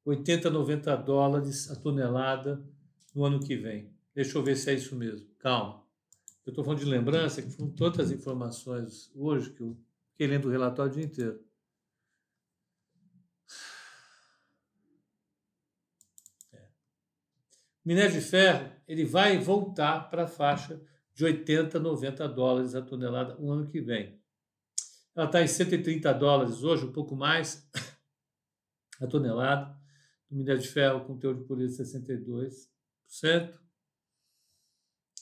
80, 0.04 0.49
90 0.49 0.97
dólares 0.99 1.68
a 1.73 1.75
tonelada 1.75 2.64
no 3.12 3.25
ano 3.25 3.40
que 3.40 3.56
vem. 3.56 3.92
Deixa 4.14 4.38
eu 4.38 4.44
ver 4.44 4.54
se 4.54 4.70
é 4.70 4.75
isso 4.75 4.94
mesmo. 4.94 5.28
Calma. 5.40 5.85
Eu 6.47 6.52
estou 6.52 6.62
falando 6.62 6.78
de 6.78 6.87
lembrança, 6.87 7.42
que 7.42 7.50
foram 7.50 7.73
todas 7.73 8.06
as 8.06 8.12
informações 8.12 9.11
hoje 9.12 9.50
que 9.50 9.61
eu 9.61 9.76
fiquei 10.12 10.28
lendo 10.28 10.47
o 10.47 10.52
relatório 10.52 10.92
o 10.92 10.94
dia 10.94 11.04
inteiro. 11.04 11.44
É. 16.52 16.68
Minério 17.88 18.12
de 18.12 18.21
ferro, 18.21 18.71
ele 18.87 19.07
vai 19.07 19.38
voltar 19.38 20.11
para 20.11 20.25
a 20.25 20.28
faixa 20.28 20.78
de 21.14 21.25
80, 21.25 21.80
90 21.80 22.28
dólares 22.28 22.75
a 22.75 22.83
tonelada 22.83 23.35
o 23.40 23.50
ano 23.50 23.66
que 23.66 23.80
vem. 23.80 24.21
Ela 25.16 25.25
está 25.25 25.40
em 25.40 25.49
130 25.49 26.12
dólares 26.12 26.62
hoje, 26.62 26.85
um 26.85 26.92
pouco 26.92 27.16
mais 27.16 27.66
a 29.00 29.07
tonelada 29.07 29.75
do 30.28 30.37
minério 30.37 30.61
de 30.61 30.68
ferro 30.68 31.07
com 31.07 31.16
teor 31.16 31.35
de 31.35 31.45
pureza 31.45 31.83
62%, 31.83 33.59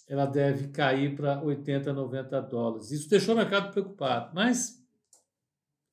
ela 0.08 0.26
deve 0.26 0.66
cair 0.73 1.14
para 1.14 1.40
80, 1.40 1.92
90 1.92 2.42
dólares. 2.42 2.90
Isso 2.90 3.08
deixou 3.08 3.37
o 3.37 3.38
mercado 3.38 3.70
preocupado, 3.70 4.35
mas 4.35 4.85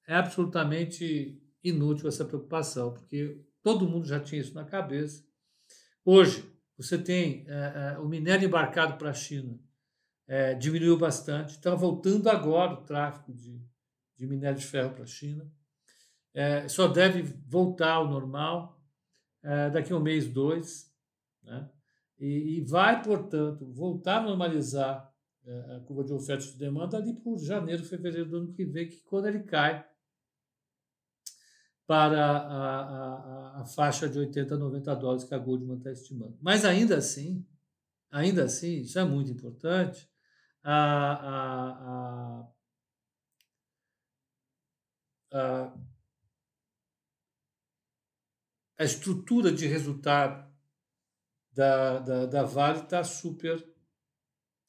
é 0.08 0.16
absolutamente 0.16 1.40
inútil 1.64 2.08
essa 2.08 2.26
preocupação, 2.26 2.96
porque 2.96 3.46
todo 3.62 3.88
mundo 3.88 4.08
já 4.08 4.20
tinha 4.20 4.42
isso 4.42 4.56
na 4.56 4.66
cabeça. 4.66 5.24
Hoje, 6.04 6.52
você 6.78 6.98
tem 6.98 7.46
é, 7.48 7.96
é, 7.96 8.00
o 8.00 8.08
minério 8.08 8.48
embarcado 8.48 8.98
para 8.98 9.10
a 9.10 9.14
China, 9.14 9.60
é, 10.28 10.54
diminuiu 10.54 10.98
bastante, 10.98 11.52
está 11.52 11.76
voltando 11.76 12.30
agora 12.30 12.74
o 12.74 12.84
tráfego 12.84 13.34
de, 13.34 13.62
de 14.18 14.28
minério 14.28 14.58
de 14.58 14.66
ferro 14.66 14.94
para 14.94 15.04
a 15.04 15.08
China. 15.08 15.50
É, 16.34 16.68
só 16.68 16.88
deve 16.88 17.22
voltar 17.48 17.94
ao 17.94 18.10
normal 18.10 18.82
é, 19.44 19.70
daqui 19.70 19.94
a 19.94 19.98
um 19.98 20.00
mês, 20.00 20.28
dois, 20.28 20.92
né? 21.44 21.70
e, 22.18 22.58
e 22.58 22.62
vai, 22.62 23.04
portanto, 23.04 23.72
voltar 23.72 24.20
a 24.20 24.24
normalizar 24.24 25.14
é, 25.46 25.76
a 25.76 25.80
curva 25.82 26.04
de 26.04 26.14
oferta 26.14 26.46
e 26.46 26.52
de 26.52 26.58
demanda 26.58 26.98
ali 26.98 27.14
por 27.14 27.38
janeiro, 27.38 27.84
fevereiro 27.84 28.30
do 28.30 28.38
ano 28.38 28.54
que 28.54 28.66
vem, 28.66 28.88
que 28.88 29.02
quando 29.02 29.28
ele 29.28 29.44
cai 29.44 29.86
para 31.86 32.26
a, 32.26 33.58
a, 33.58 33.62
a 33.62 33.66
faixa 33.66 34.08
de 34.08 34.18
80 34.18 34.56
a 34.56 34.58
90 34.58 34.96
dólares 34.96 35.24
que 35.24 35.34
a 35.34 35.38
Goldman 35.38 35.78
está 35.78 35.92
estimando. 35.92 36.38
Mas 36.42 36.64
ainda 36.66 36.98
assim, 36.98 37.46
ainda 38.12 38.46
assim, 38.46 38.82
isso 38.82 38.98
é 38.98 39.04
muito 39.04 39.32
importante, 39.32 40.10
a, 40.64 42.48
a, 45.32 45.74
a 48.78 48.84
estrutura 48.84 49.52
de 49.52 49.68
resultado 49.68 50.52
da, 51.52 52.00
da, 52.00 52.26
da 52.26 52.44
Vale 52.44 52.80
está 52.80 53.04
super 53.04 53.64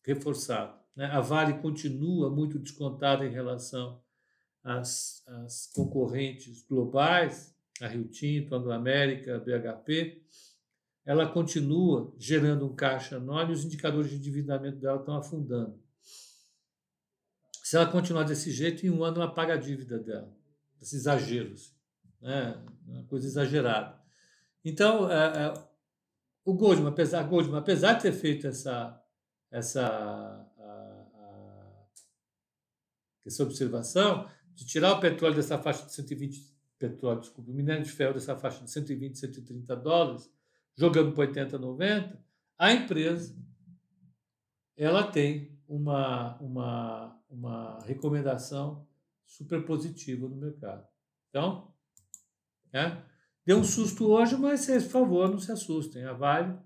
reforçada. 0.03 0.79
Né? 0.95 1.07
A 1.07 1.21
Vale 1.21 1.61
continua 1.61 2.31
muito 2.31 2.59
descontada 2.59 3.25
em 3.25 3.31
relação 3.31 4.04
às, 4.65 5.23
às 5.29 5.67
concorrentes 5.67 6.67
globais, 6.67 7.55
a 7.81 7.87
Rio 7.87 8.09
Tinto, 8.09 8.55
a 8.55 8.75
América, 8.75 9.37
a 9.37 9.39
BHP. 9.39 10.23
Ela 11.05 11.29
continua 11.29 12.15
gerando 12.19 12.67
um 12.67 12.75
caixa 12.75 13.17
enorme 13.17 13.53
e 13.53 13.55
os 13.55 13.65
indicadores 13.65 14.11
de 14.11 14.17
endividamento 14.17 14.79
dela 14.79 14.99
estão 14.99 15.17
afundando. 15.17 15.79
Se 17.63 17.77
ela 17.77 17.91
continuar 17.91 18.25
desse 18.25 18.51
jeito, 18.51 18.87
em 18.87 18.91
um 18.91 19.05
ano 19.05 19.21
ela 19.21 19.33
paga 19.33 19.55
a 19.55 19.59
dívida 19.59 19.99
dela. 19.99 20.35
Esse 20.81 20.97
exagero. 20.97 21.55
Né? 22.21 22.59
uma 22.87 23.05
coisa 23.05 23.27
exagerada. 23.27 23.99
Então, 24.65 25.11
é, 25.11 25.47
é, 25.47 25.69
o 26.45 26.55
Goldman, 26.55 26.89
apesar, 26.89 27.23
Goldman, 27.25 27.59
apesar 27.59 27.95
de 27.95 28.03
ter 28.03 28.13
feito 28.13 28.47
essa, 28.47 29.03
essa, 29.51 29.87
a, 29.87 30.63
a, 30.63 31.87
essa 33.27 33.43
observação, 33.43 34.29
de 34.55 34.67
tirar 34.67 34.93
o 34.93 35.01
petróleo 35.01 35.35
dessa 35.35 35.59
faixa 35.59 35.85
de 35.85 35.93
120 35.93 36.55
petróleo, 36.79 37.21
desculpa, 37.21 37.51
o 37.51 37.55
minério 37.55 37.83
de 37.83 37.91
ferro 37.91 38.15
dessa 38.15 38.37
faixa 38.37 38.63
de 38.63 38.71
120, 38.71 39.19
130 39.19 39.77
dólares, 39.77 40.31
jogando 40.77 41.13
para 41.13 41.29
80, 41.29 41.59
90, 41.59 42.25
a 42.59 42.73
empresa 42.73 43.37
ela 44.77 45.05
tem 45.05 45.57
uma, 45.69 46.37
uma, 46.39 47.21
uma 47.29 47.81
recomendação 47.85 48.87
super 49.25 49.65
positiva 49.65 50.29
no 50.29 50.37
mercado. 50.37 50.87
Então, 51.31 51.73
né? 52.73 53.05
Deu 53.47 53.59
um 53.59 53.65
susto 53.65 54.07
hoje, 54.07 54.37
mas, 54.37 54.67
por 54.67 54.91
favor, 54.91 55.31
não 55.31 55.39
se 55.39 55.53
assustem. 55.53 56.05
A 56.05 56.13
Vale 56.13 56.59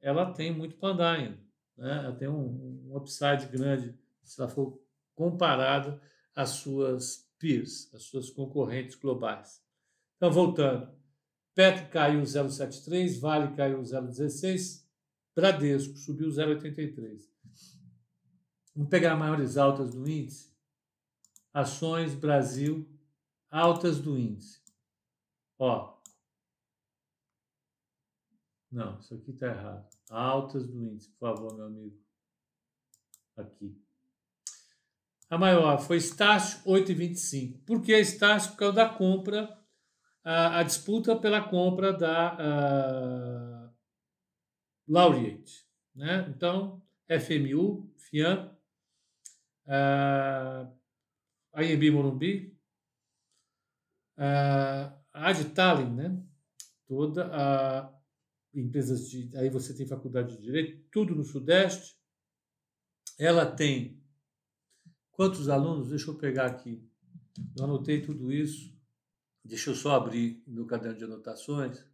ela 0.00 0.32
tem 0.32 0.52
muito 0.52 0.76
para 0.76 0.90
andar 0.90 1.18
ainda. 1.18 1.38
Né? 1.76 2.04
Ela 2.04 2.16
tem 2.16 2.28
um, 2.28 2.88
um 2.88 2.96
upside 2.96 3.46
grande 3.46 3.98
se 4.22 4.40
ela 4.40 4.50
for 4.50 4.80
comparada 5.14 6.00
às 6.34 6.50
suas 6.50 7.23
peers, 7.38 7.92
às 7.94 8.04
suas 8.04 8.30
concorrentes 8.30 8.96
globais. 8.96 9.62
Então, 10.16 10.30
voltando. 10.30 10.92
Petro 11.54 11.88
caiu 11.88 12.20
0,73, 12.22 13.20
Vale 13.20 13.54
caiu 13.54 13.80
0,16, 13.80 14.84
Bradesco 15.34 15.96
subiu 15.96 16.28
0,83. 16.28 17.28
Vamos 18.74 18.90
pegar 18.90 19.16
maiores 19.16 19.56
altas 19.56 19.92
do 19.92 20.08
índice. 20.08 20.52
Ações 21.52 22.14
Brasil, 22.14 22.88
altas 23.48 24.00
do 24.00 24.18
índice. 24.18 24.60
Ó. 25.58 25.96
Não, 28.70 28.98
isso 28.98 29.14
aqui 29.14 29.30
está 29.30 29.46
errado. 29.46 29.88
Altas 30.10 30.66
do 30.66 30.84
índice, 30.84 31.08
por 31.10 31.28
favor, 31.28 31.54
meu 31.54 31.66
amigo. 31.66 31.96
Aqui. 33.36 33.83
A 35.30 35.38
maior 35.38 35.78
foi 35.78 35.96
Estácio, 35.96 36.60
8,25. 36.64 37.64
Por 37.64 37.82
que 37.82 37.92
Estácio? 37.96 38.52
Por 38.52 38.58
causa 38.58 38.76
da 38.76 38.88
compra, 38.88 39.58
a, 40.22 40.60
a 40.60 40.62
disputa 40.62 41.16
pela 41.16 41.42
compra 41.42 41.92
da 41.92 43.72
Laureate. 44.86 45.64
Né? 45.94 46.26
Então, 46.28 46.82
FMU, 47.08 47.92
FIAM, 47.96 48.50
uh, 49.66 51.62
IMB 51.62 51.90
Morumbi, 51.90 52.54
a 55.12 55.32
de 55.32 55.44
Tallinn, 55.46 55.94
né? 55.94 56.22
Toda 56.86 57.30
a 57.32 57.94
empresas 58.52 59.08
de 59.08 59.36
aí 59.36 59.48
você 59.50 59.74
tem 59.74 59.86
faculdade 59.86 60.36
de 60.36 60.42
direito, 60.42 60.86
tudo 60.90 61.14
no 61.14 61.24
Sudeste. 61.24 61.96
Ela 63.18 63.46
tem 63.46 64.03
quantos 65.14 65.48
alunos? 65.48 65.88
Deixa 65.88 66.10
eu 66.10 66.14
pegar 66.14 66.46
aqui. 66.46 66.82
Eu 67.56 67.64
anotei 67.64 68.00
tudo 68.00 68.32
isso. 68.32 68.72
Deixa 69.44 69.70
eu 69.70 69.74
só 69.74 69.94
abrir 69.96 70.42
meu 70.46 70.66
caderno 70.66 70.96
de 70.96 71.04
anotações. 71.04 71.84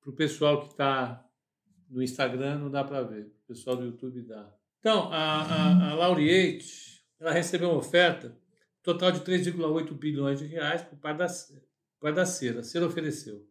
Para 0.00 0.10
o 0.10 0.14
pessoal 0.14 0.60
que 0.60 0.72
está 0.72 1.26
no 1.88 2.02
Instagram 2.02 2.58
não 2.58 2.70
dá 2.70 2.84
para 2.84 3.02
ver, 3.02 3.26
o 3.26 3.48
pessoal 3.48 3.76
do 3.76 3.84
YouTube 3.84 4.22
dá. 4.22 4.54
Então, 4.78 5.12
a, 5.12 5.42
a, 5.42 5.90
a 5.90 5.94
Laureate 5.94 7.04
ela 7.18 7.32
recebeu 7.32 7.68
uma 7.68 7.78
oferta 7.78 8.34
total 8.82 9.12
de 9.12 9.20
3,8 9.20 9.92
bilhões 9.92 10.38
de 10.38 10.46
reais 10.46 10.82
por 10.82 10.98
parte 10.98 11.18
da 11.18 11.26
vai 12.00 12.14
dar 12.14 12.24
cera. 12.24 12.60
A 12.60 12.62
cera 12.62 12.86
ofereceu. 12.86 13.46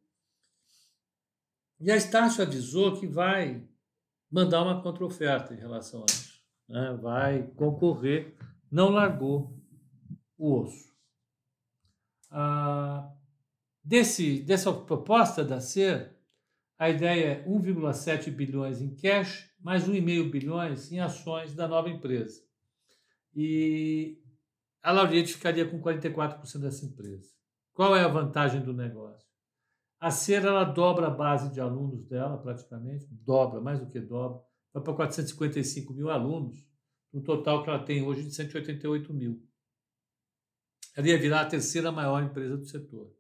E 1.80 1.92
a 1.92 1.96
Estácio 1.96 2.42
avisou 2.42 3.00
que 3.00 3.06
vai 3.06 3.64
mandar 4.30 4.64
uma 4.64 4.82
contraoferta 4.82 5.54
em 5.54 5.58
relação 5.58 6.02
a 6.02 6.06
isso. 6.10 6.42
Né? 6.68 6.98
Vai 7.00 7.44
concorrer, 7.56 8.36
não 8.72 8.90
largou 8.90 9.58
o 10.38 10.62
osso. 10.62 10.90
Ah, 12.32 13.12
desse, 13.84 14.42
dessa 14.42 14.72
proposta 14.72 15.44
da 15.44 15.60
CER, 15.60 16.16
a 16.78 16.90
ideia 16.90 17.26
é 17.26 17.46
1,7 17.46 18.32
bilhões 18.32 18.82
em 18.82 18.96
cash, 18.96 19.52
mais 19.60 19.88
1,5 19.88 20.30
bilhões 20.30 20.92
em 20.92 21.00
ações 21.00 21.54
da 21.54 21.68
nova 21.68 21.90
empresa. 21.90 22.42
E 23.36 24.18
a 24.82 24.92
Lauriette 24.92 25.34
ficaria 25.34 25.68
com 25.68 25.82
44% 25.82 26.60
dessa 26.60 26.86
empresa. 26.86 27.30
Qual 27.74 27.96
é 27.96 28.04
a 28.04 28.08
vantagem 28.08 28.62
do 28.62 28.74
negócio? 28.74 29.28
A 30.00 30.12
Ser 30.12 30.46
ela 30.46 30.64
dobra 30.64 31.08
a 31.08 31.10
base 31.10 31.52
de 31.52 31.60
alunos 31.60 32.06
dela, 32.06 32.38
praticamente, 32.38 33.06
dobra, 33.12 33.60
mais 33.60 33.82
do 33.82 33.88
que 33.88 34.00
dobra, 34.00 34.42
vai 34.74 34.82
para 34.82 34.94
455 34.94 35.94
mil 35.94 36.10
alunos, 36.10 36.66
no 37.12 37.22
total 37.22 37.64
que 37.64 37.70
ela 37.70 37.84
tem 37.84 38.04
hoje 38.04 38.24
de 38.24 38.34
188 38.34 39.14
mil. 39.14 39.46
Ela 40.96 41.08
ia 41.08 41.18
virar 41.18 41.42
a 41.42 41.46
terceira 41.46 41.92
maior 41.92 42.22
empresa 42.24 42.58
do 42.58 42.66
setor. 42.66 43.14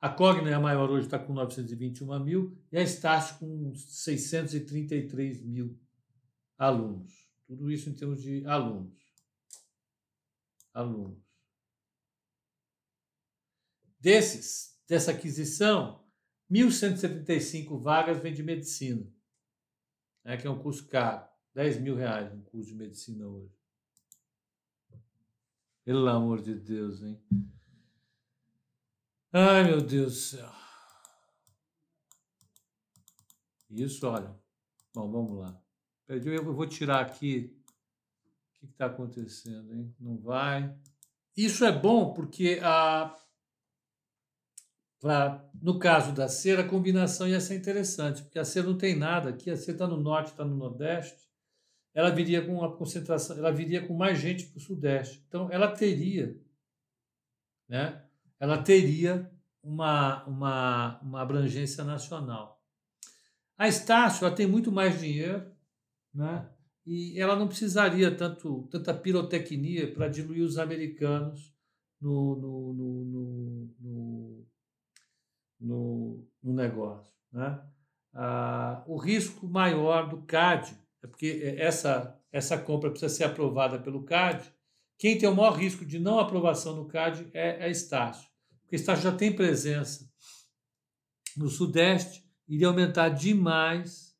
A 0.00 0.08
Cogna 0.08 0.50
é 0.50 0.54
a 0.54 0.60
maior 0.60 0.90
hoje, 0.90 1.06
está 1.06 1.18
com 1.18 1.32
921 1.32 2.18
mil, 2.24 2.58
e 2.72 2.76
a 2.76 2.82
Estácio 2.82 3.38
com 3.38 3.72
633 3.74 5.44
mil 5.44 5.78
alunos. 6.58 7.28
Tudo 7.46 7.70
isso 7.70 7.88
em 7.88 7.94
termos 7.94 8.20
de 8.20 8.44
alunos. 8.46 9.00
Alunos. 10.74 11.22
Desses, 14.00 14.76
dessa 14.88 15.12
aquisição, 15.12 16.04
1.175 16.50 17.80
vagas 17.80 18.18
vêm 18.18 18.34
de 18.34 18.42
medicina, 18.42 19.08
né, 20.24 20.36
que 20.36 20.46
é 20.46 20.50
um 20.50 20.58
curso 20.58 20.88
caro. 20.88 21.31
10 21.54 21.80
mil 21.80 21.94
reais 21.94 22.32
um 22.32 22.42
curso 22.42 22.68
de 22.68 22.74
medicina 22.74 23.26
hoje. 23.26 23.54
Pelo 25.84 26.08
amor 26.08 26.40
de 26.40 26.54
Deus, 26.54 27.02
hein? 27.02 27.20
Ai, 29.32 29.64
meu 29.64 29.80
Deus 29.80 30.12
do 30.12 30.18
céu. 30.18 30.52
Isso, 33.70 34.06
olha. 34.06 34.34
Bom, 34.94 35.10
vamos 35.10 35.38
lá. 35.38 35.60
Eu 36.06 36.54
vou 36.54 36.66
tirar 36.66 37.00
aqui. 37.00 37.56
O 38.54 38.66
que 38.66 38.66
está 38.66 38.86
acontecendo, 38.86 39.74
hein? 39.74 39.94
Não 39.98 40.18
vai. 40.18 40.72
Isso 41.36 41.64
é 41.64 41.72
bom 41.72 42.12
porque 42.12 42.60
a, 42.62 43.16
pra, 45.00 45.50
no 45.60 45.78
caso 45.78 46.12
da 46.12 46.28
cera, 46.28 46.62
a 46.62 46.68
combinação 46.68 47.26
ia 47.26 47.40
ser 47.40 47.56
interessante, 47.56 48.22
porque 48.22 48.38
a 48.38 48.44
cera 48.44 48.66
não 48.66 48.76
tem 48.76 48.94
nada 48.94 49.30
aqui, 49.30 49.50
a 49.50 49.56
cera 49.56 49.72
está 49.72 49.88
no 49.88 49.96
norte, 49.96 50.30
está 50.30 50.44
no 50.44 50.54
nordeste, 50.54 51.18
ela 51.94 52.10
viria 52.10 52.44
com 52.44 52.54
uma 52.54 52.74
concentração, 52.74 53.36
ela 53.36 53.52
viria 53.52 53.86
com 53.86 53.94
mais 53.94 54.18
gente 54.18 54.46
para 54.46 54.58
o 54.58 54.60
sudeste. 54.60 55.24
Então, 55.28 55.50
ela 55.50 55.70
teria, 55.70 56.40
né? 57.68 58.02
ela 58.40 58.62
teria 58.62 59.30
uma, 59.62 60.24
uma, 60.24 61.00
uma 61.00 61.20
abrangência 61.20 61.84
nacional. 61.84 62.62
A 63.58 63.68
Estácio 63.68 64.26
ela 64.26 64.34
tem 64.34 64.46
muito 64.46 64.72
mais 64.72 64.98
dinheiro, 64.98 65.50
né? 66.14 66.48
e 66.84 67.20
ela 67.20 67.36
não 67.36 67.46
precisaria 67.46 68.14
tanto, 68.14 68.66
tanta 68.70 68.92
pirotecnia 68.94 69.92
para 69.92 70.08
diluir 70.08 70.42
os 70.42 70.58
americanos 70.58 71.54
no, 72.00 72.36
no, 72.36 72.72
no, 72.72 73.74
no, 73.78 74.46
no, 75.60 76.28
no 76.42 76.52
negócio. 76.52 77.12
Né? 77.30 77.62
Ah, 78.12 78.82
o 78.86 78.96
risco 78.96 79.46
maior 79.46 80.08
do 80.08 80.22
CAD 80.22 80.76
é 81.02 81.06
porque 81.06 81.54
essa, 81.58 82.18
essa 82.30 82.58
compra 82.58 82.90
precisa 82.90 83.12
ser 83.12 83.24
aprovada 83.24 83.78
pelo 83.78 84.04
CAD. 84.04 84.52
Quem 84.98 85.18
tem 85.18 85.28
o 85.28 85.34
maior 85.34 85.52
risco 85.52 85.84
de 85.84 85.98
não 85.98 86.18
aprovação 86.18 86.76
no 86.76 86.86
CAD 86.86 87.28
é 87.32 87.64
a 87.64 87.68
Estácio 87.68 88.32
porque 88.72 88.76
Estácio 88.76 89.04
já 89.04 89.14
tem 89.14 89.36
presença 89.36 90.10
no 91.36 91.50
Sudeste, 91.50 92.26
iria 92.48 92.68
aumentar 92.68 93.10
demais 93.10 94.16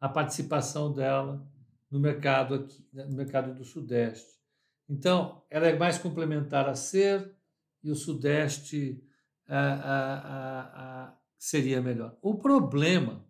a 0.00 0.08
participação 0.08 0.92
dela 0.92 1.48
no 1.88 2.00
mercado 2.00 2.56
aqui, 2.56 2.84
no 2.92 3.14
mercado 3.14 3.54
do 3.54 3.64
Sudeste. 3.64 4.28
Então, 4.88 5.44
ela 5.48 5.68
é 5.68 5.78
mais 5.78 5.96
complementar 5.96 6.68
a 6.68 6.74
ser 6.74 7.32
e 7.84 7.92
o 7.92 7.94
Sudeste 7.94 9.00
a, 9.46 9.74
a, 9.74 11.04
a, 11.04 11.18
seria 11.38 11.80
melhor. 11.80 12.18
O 12.20 12.34
problema 12.36 13.24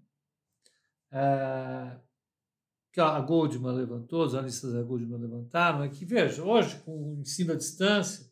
que 2.92 3.00
a 3.00 3.20
Goldman 3.20 3.72
levantou, 3.72 4.24
os 4.24 4.35
analistas 4.35 4.72
da 4.72 4.83
Goldman 4.83 5.20
levantaram, 5.20 5.83
é 5.85 5.88
que, 5.88 6.05
veja, 6.05 6.42
hoje, 6.42 6.79
com 6.81 7.14
o 7.14 7.20
ensino 7.20 7.53
à 7.53 7.57
distância, 7.57 8.29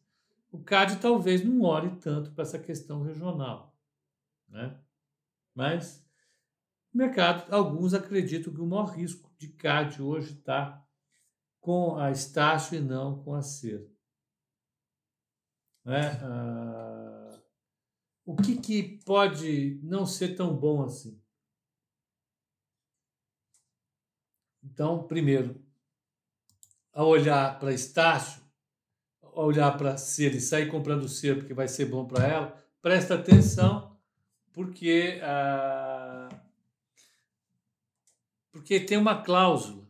o 0.50 0.58
CAD 0.58 0.96
talvez 0.96 1.44
não 1.44 1.62
olhe 1.62 1.96
tanto 1.96 2.32
para 2.32 2.42
essa 2.42 2.58
questão 2.58 3.02
regional, 3.02 3.76
né? 4.48 4.78
Mas 5.54 6.04
o 6.92 6.98
mercado, 6.98 7.52
alguns 7.52 7.94
acreditam 7.94 8.52
que 8.52 8.60
o 8.60 8.66
maior 8.66 8.86
risco 8.86 9.30
de 9.38 9.48
CAD 9.48 10.02
hoje 10.02 10.32
está 10.32 10.84
com 11.60 11.96
a 11.96 12.10
Estácio 12.10 12.78
e 12.78 12.80
não 12.80 13.22
com 13.22 13.34
a 13.34 13.42
CER. 13.42 13.86
Né? 15.84 16.00
Ah, 16.22 17.40
o 18.24 18.36
que, 18.36 18.56
que 18.56 19.00
pode 19.04 19.80
não 19.82 20.06
ser 20.06 20.34
tão 20.34 20.56
bom 20.56 20.82
assim? 20.82 21.20
Então, 24.62 25.02
primeiro, 25.04 25.60
ao 26.92 27.08
olhar 27.08 27.58
para 27.58 27.72
Estácio, 27.72 28.42
olhar 29.22 29.76
para 29.76 29.96
ser 29.96 30.34
e 30.34 30.40
sair 30.40 30.66
comprando 30.68 31.08
ser 31.08 31.38
porque 31.38 31.54
vai 31.54 31.68
ser 31.68 31.86
bom 31.86 32.04
para 32.04 32.26
ela, 32.26 32.64
presta 32.82 33.14
atenção, 33.14 33.96
porque, 34.52 35.20
ah, 35.22 36.28
porque 38.50 38.80
tem 38.80 38.98
uma 38.98 39.22
cláusula 39.22 39.86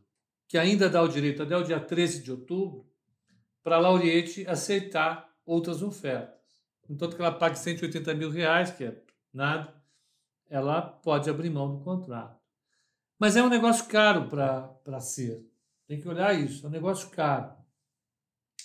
que 0.46 0.58
ainda 0.58 0.88
dá 0.88 1.02
o 1.02 1.08
direito 1.08 1.42
até 1.42 1.56
o 1.56 1.62
dia 1.62 1.80
13 1.80 2.22
de 2.22 2.30
outubro 2.30 2.86
para 3.62 3.76
a 3.76 3.80
Lauriette 3.80 4.46
aceitar 4.46 5.34
outras 5.44 5.82
ofertas. 5.82 6.38
Enquanto 6.88 7.16
que 7.16 7.22
ela 7.22 7.32
pague 7.32 7.58
180 7.58 8.14
mil 8.14 8.30
reais, 8.30 8.70
que 8.70 8.84
é 8.84 9.02
nada, 9.32 9.74
ela 10.48 10.80
pode 10.80 11.28
abrir 11.28 11.50
mão 11.50 11.70
do 11.70 11.84
contrato. 11.84 12.38
Mas 13.18 13.36
é 13.36 13.42
um 13.42 13.48
negócio 13.48 13.86
caro 13.86 14.28
para 14.28 15.00
ser. 15.00 15.44
Tem 15.86 16.00
que 16.00 16.08
olhar 16.08 16.32
isso, 16.34 16.64
é 16.64 16.68
um 16.68 16.72
negócio 16.72 17.10
caro. 17.10 17.52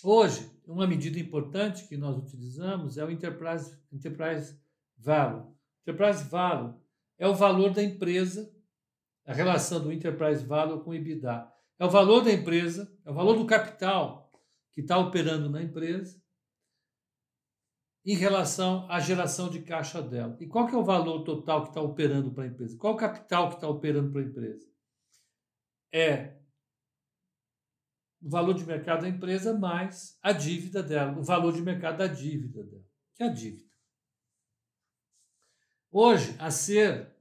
Hoje, 0.02 0.50
uma 0.66 0.86
medida 0.86 1.18
importante 1.18 1.88
que 1.88 1.96
nós 1.96 2.16
utilizamos 2.16 2.96
é 2.96 3.04
o 3.04 3.10
Enterprise, 3.10 3.76
Enterprise 3.92 4.56
Value. 4.96 5.54
Enterprise 5.82 6.24
Value 6.24 6.74
é 7.18 7.26
o 7.26 7.34
valor 7.34 7.72
da 7.72 7.82
empresa, 7.82 8.52
a 9.26 9.32
relação 9.32 9.80
do 9.80 9.92
Enterprise 9.92 10.44
Value 10.44 10.84
com 10.84 10.90
o 10.90 10.94
EBITDA. 10.94 11.50
É 11.78 11.84
o 11.84 11.90
valor 11.90 12.20
da 12.20 12.32
empresa, 12.32 12.92
é 13.04 13.10
o 13.10 13.14
valor 13.14 13.36
do 13.36 13.46
capital 13.46 14.30
que 14.70 14.82
está 14.82 14.98
operando 14.98 15.50
na 15.50 15.62
empresa 15.62 16.22
em 18.04 18.14
relação 18.14 18.90
à 18.90 19.00
geração 19.00 19.48
de 19.48 19.62
caixa 19.62 20.02
dela. 20.02 20.36
E 20.38 20.46
qual 20.46 20.66
que 20.66 20.74
é 20.74 20.78
o 20.78 20.84
valor 20.84 21.24
total 21.24 21.62
que 21.62 21.68
está 21.68 21.80
operando 21.80 22.32
para 22.32 22.44
a 22.44 22.46
empresa? 22.46 22.76
Qual 22.76 22.94
o 22.94 22.98
capital 22.98 23.48
que 23.48 23.54
está 23.54 23.68
operando 23.68 24.12
para 24.12 24.20
a 24.20 24.24
empresa? 24.24 24.68
É 25.92 26.36
o 28.20 28.28
valor 28.28 28.54
de 28.54 28.64
mercado 28.64 29.02
da 29.02 29.08
empresa 29.08 29.56
mais 29.56 30.18
a 30.22 30.32
dívida 30.32 30.82
dela, 30.82 31.18
o 31.18 31.22
valor 31.22 31.52
de 31.52 31.62
mercado 31.62 31.98
da 31.98 32.06
dívida 32.06 32.62
dela, 32.64 32.84
que 33.14 33.22
é 33.22 33.26
a 33.26 33.32
dívida. 33.32 33.72
Hoje, 35.90 36.34
a 36.38 36.50
SER 36.50 37.14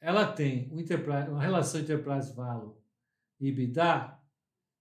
ela 0.00 0.32
tem 0.32 0.70
uma 0.70 1.40
relação 1.40 1.80
enterprise 1.80 2.32
value 2.34 2.76
e 3.38 3.48
EBITDA 3.48 4.18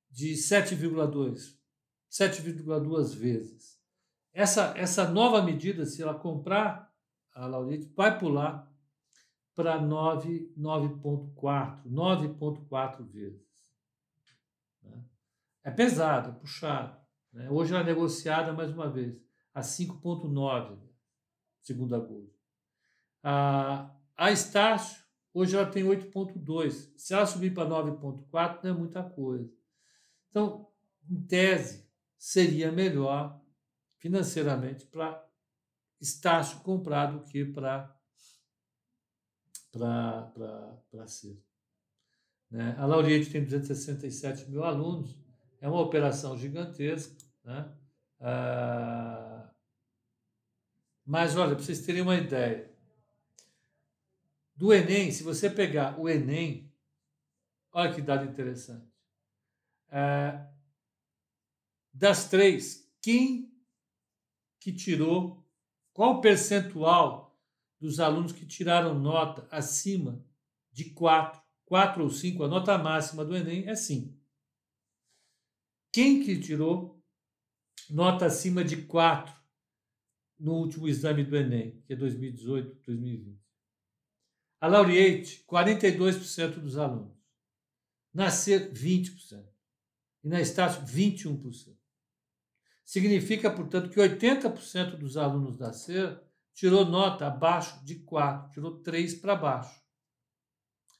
de 0.10 0.34
7,2, 0.34 1.58
7,2 2.10 3.16
vezes. 3.16 3.79
Essa, 4.34 4.74
essa 4.78 5.10
nova 5.10 5.42
medida, 5.42 5.86
se 5.86 6.02
ela 6.02 6.14
comprar 6.14 6.94
a 7.34 7.46
Laurite, 7.46 7.92
vai 7.96 8.18
pular 8.18 8.70
para 9.56 9.80
9,4, 9.80 11.84
9,4 11.86 13.06
vezes. 13.06 13.50
É 15.64 15.72
pesado, 15.72 16.30
é 16.30 16.34
puxado. 16.34 16.98
Né? 17.34 17.50
Hoje 17.50 17.74
ela 17.74 17.84
é 17.84 17.86
negociada, 17.86 18.54
mais 18.54 18.72
uma 18.72 18.90
vez, 18.90 19.22
a 19.54 19.62
5,9, 19.62 20.78
segundo 21.62 21.96
a 21.96 22.00
Gold. 22.00 22.32
A, 23.22 23.92
a 24.16 24.32
Estácio, 24.32 25.04
hoje 25.34 25.56
ela 25.56 25.70
tem 25.70 25.84
8,2. 25.84 26.94
Se 26.96 27.14
ela 27.14 27.26
subir 27.26 27.54
para 27.54 27.70
9,4, 27.70 28.64
não 28.64 28.72
é 28.72 28.74
muita 28.74 29.04
coisa. 29.04 29.52
Então, 30.30 30.68
em 31.10 31.22
tese, 31.22 31.90
seria 32.18 32.72
melhor 32.72 33.40
financeiramente 34.00 34.86
para 34.86 35.26
Estácio 36.02 36.60
comprar 36.62 37.08
do 37.08 37.20
que 37.22 37.46
para 37.46 37.96
para 39.72 41.06
ser. 41.06 41.38
Né? 42.50 42.76
A 42.80 42.86
Lauriette 42.86 43.30
tem 43.30 43.44
267 43.44 44.50
mil 44.50 44.64
alunos, 44.64 45.16
é 45.62 45.70
uma 45.70 45.82
operação 45.82 46.36
gigantesca, 46.36 47.16
né? 47.44 47.72
Ah, 48.20 49.50
mas 51.06 51.36
olha, 51.36 51.56
para 51.56 51.64
vocês 51.64 51.86
terem 51.86 52.02
uma 52.02 52.16
ideia, 52.16 52.72
do 54.56 54.74
Enem, 54.74 55.12
se 55.12 55.24
você 55.24 55.50
pegar 55.50 56.00
o 56.00 56.10
Enem, 56.10 56.72
olha 57.72 57.94
que 57.94 58.02
dado 58.02 58.26
interessante. 58.26 58.92
Ah, 59.90 60.50
das 61.94 62.30
três, 62.30 62.92
quem 63.02 63.50
que 64.60 64.74
tirou, 64.74 65.46
qual 65.94 66.18
o 66.18 66.22
percentual 66.22 67.38
dos 67.80 68.00
alunos 68.00 68.32
que 68.32 68.46
tiraram 68.46 68.98
nota 68.98 69.48
acima 69.50 70.24
de 70.72 70.92
4, 70.92 71.42
4 71.66 72.04
ou 72.04 72.10
5, 72.10 72.44
a 72.44 72.48
nota 72.48 72.78
máxima 72.78 73.24
do 73.24 73.36
Enem 73.36 73.68
é 73.68 73.76
5. 73.76 74.18
Quem 75.92 76.24
que 76.24 76.40
tirou 76.40 77.04
nota 77.90 78.26
acima 78.26 78.64
de 78.64 78.84
4 78.84 79.34
no 80.38 80.54
último 80.56 80.88
exame 80.88 81.24
do 81.24 81.36
Enem, 81.36 81.82
que 81.82 81.94
é 81.94 81.96
2018, 81.96 82.82
2020? 82.86 83.40
A 84.62 84.68
Laureate, 84.68 85.44
42% 85.48 86.60
dos 86.60 86.78
alunos. 86.78 87.18
Nascer, 88.14 88.72
20%. 88.74 89.48
E 90.24 90.28
na 90.28 90.42
Estácio, 90.42 90.82
21%. 90.86 91.79
Significa, 92.90 93.52
portanto, 93.52 93.92
que 93.92 94.00
80% 94.00 94.98
dos 94.98 95.16
alunos 95.16 95.56
da 95.56 95.72
SER 95.72 96.20
tirou 96.56 96.84
nota 96.84 97.28
abaixo 97.28 97.86
de 97.86 98.00
4, 98.00 98.50
tirou 98.50 98.80
3 98.80 99.14
para 99.14 99.36
baixo. 99.36 99.80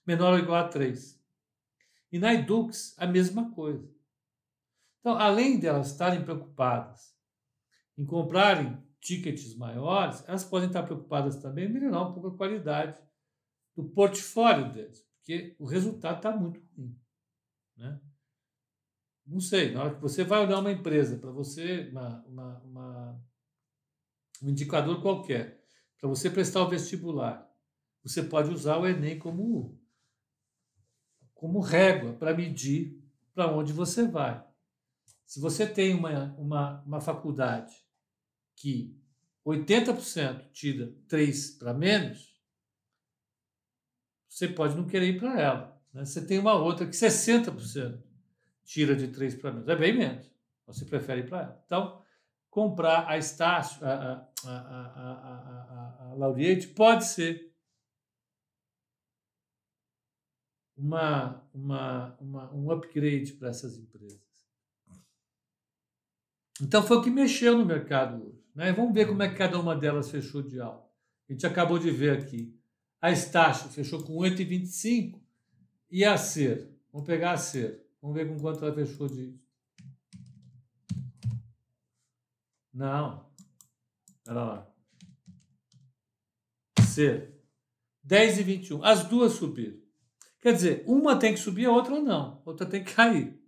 Menor 0.06 0.34
ou 0.34 0.38
igual 0.40 0.64
a 0.64 0.68
3. 0.68 1.20
E 2.12 2.20
na 2.20 2.32
Edux, 2.32 2.94
a 2.96 3.08
mesma 3.08 3.50
coisa. 3.50 3.92
Então, 5.00 5.18
além 5.18 5.60
de 5.60 5.66
elas 5.66 5.90
estarem 5.90 6.24
preocupadas 6.24 7.18
em 7.98 8.06
comprarem 8.06 8.78
tickets 9.02 9.56
maiores, 9.56 10.24
elas 10.28 10.44
podem 10.44 10.68
estar 10.68 10.84
preocupadas 10.84 11.38
também 11.38 11.66
em 11.66 11.74
melhorar 11.74 12.04
um 12.04 12.14
pouco 12.14 12.28
a 12.28 12.38
qualidade 12.38 13.02
do 13.76 13.84
portfólio 13.84 14.72
deles, 14.72 15.04
porque 15.16 15.56
o 15.58 15.66
resultado 15.66 16.18
está 16.18 16.38
muito 16.38 16.62
ruim. 16.78 16.96
Né? 17.76 18.00
Não 19.30 19.40
sei, 19.40 19.72
na 19.72 19.84
hora 19.84 19.96
que 19.96 20.02
você 20.02 20.24
vai 20.24 20.44
olhar 20.44 20.58
uma 20.58 20.72
empresa, 20.72 21.16
para 21.16 21.30
você, 21.30 21.88
uma, 21.92 22.26
uma, 22.26 22.60
uma, 22.62 23.26
um 24.42 24.50
indicador 24.50 25.04
qualquer, 25.04 25.64
para 26.00 26.10
você 26.10 26.32
prestar 26.32 26.64
o 26.64 26.68
vestibular, 26.68 27.48
você 28.02 28.24
pode 28.24 28.50
usar 28.50 28.78
o 28.78 28.88
Enem 28.88 29.20
como, 29.20 29.80
como 31.36 31.60
régua 31.60 32.14
para 32.14 32.36
medir 32.36 33.00
para 33.32 33.52
onde 33.54 33.72
você 33.72 34.08
vai. 34.08 34.44
Se 35.28 35.40
você 35.40 35.68
tem 35.68 35.94
uma, 35.94 36.34
uma, 36.36 36.82
uma 36.82 37.00
faculdade 37.00 37.76
que 38.56 39.00
80% 39.46 40.52
tira 40.52 40.92
3 41.08 41.52
para 41.52 41.72
menos, 41.72 42.36
você 44.28 44.48
pode 44.48 44.76
não 44.76 44.88
querer 44.88 45.10
ir 45.10 45.20
para 45.20 45.40
ela. 45.40 45.82
Né? 45.94 46.04
Você 46.04 46.26
tem 46.26 46.40
uma 46.40 46.56
outra 46.56 46.88
que 46.88 46.94
60% 46.94 48.09
tira 48.70 48.96
de 48.96 49.08
3 49.08 49.36
para 49.36 49.52
menos. 49.52 49.68
É 49.68 49.76
bem 49.76 49.98
menos. 49.98 50.32
Você 50.68 50.86
prefere 50.86 51.22
ir 51.22 51.28
para 51.28 51.42
ela. 51.42 51.64
Então, 51.66 52.04
comprar 52.52 53.08
a 53.08 53.18
Estácio, 53.18 53.84
a, 53.84 54.30
a, 54.46 54.50
a, 54.52 56.12
a, 56.12 56.14
Lauriette, 56.14 56.68
pode 56.68 57.06
ser 57.06 57.52
uma, 60.78 61.44
uma, 61.52 62.16
uma, 62.20 62.54
um 62.54 62.72
upgrade 62.72 63.34
para 63.34 63.50
essas 63.50 63.76
empresas. 63.76 64.22
Então 66.62 66.84
foi 66.84 66.98
o 66.98 67.02
que 67.02 67.10
mexeu 67.10 67.58
no 67.58 67.66
mercado 67.66 68.24
hoje. 68.24 68.44
Né? 68.54 68.72
Vamos 68.72 68.94
ver 68.94 69.08
como 69.08 69.24
é 69.24 69.30
que 69.30 69.36
cada 69.36 69.60
uma 69.60 69.76
delas 69.76 70.12
fechou 70.12 70.44
de 70.44 70.60
alta. 70.60 70.88
A 71.28 71.34
gente 71.34 71.48
acabou 71.48 71.80
de 71.80 71.90
ver 71.90 72.20
aqui. 72.20 72.56
A 73.02 73.12
Estácio 73.12 73.70
fechou 73.70 74.04
com 74.04 74.14
8,25 74.18 75.20
e 75.90 76.06
a 76.06 76.18
Ser, 76.18 76.70
vamos 76.92 77.08
pegar 77.08 77.32
a 77.32 77.38
Ser, 77.38 77.89
vamos 78.02 78.16
ver 78.16 78.28
com 78.28 78.40
quanto 78.40 78.64
ela 78.64 78.74
fechou 78.74 79.08
de. 79.08 79.40
Não. 82.74 83.30
Olha 84.28 84.44
lá. 84.44 84.74
Ser. 86.88 87.40
10 88.04 88.40
e 88.40 88.44
21. 88.44 88.84
As 88.84 89.04
duas 89.06 89.34
subiram. 89.34 89.80
Quer 90.40 90.54
dizer, 90.54 90.84
uma 90.88 91.20
tem 91.20 91.34
que 91.34 91.40
subir, 91.40 91.66
a 91.66 91.72
outra 91.72 92.00
não. 92.00 92.42
A 92.46 92.50
outra 92.50 92.66
tem 92.66 92.84
que 92.84 92.94
cair. 92.94 93.40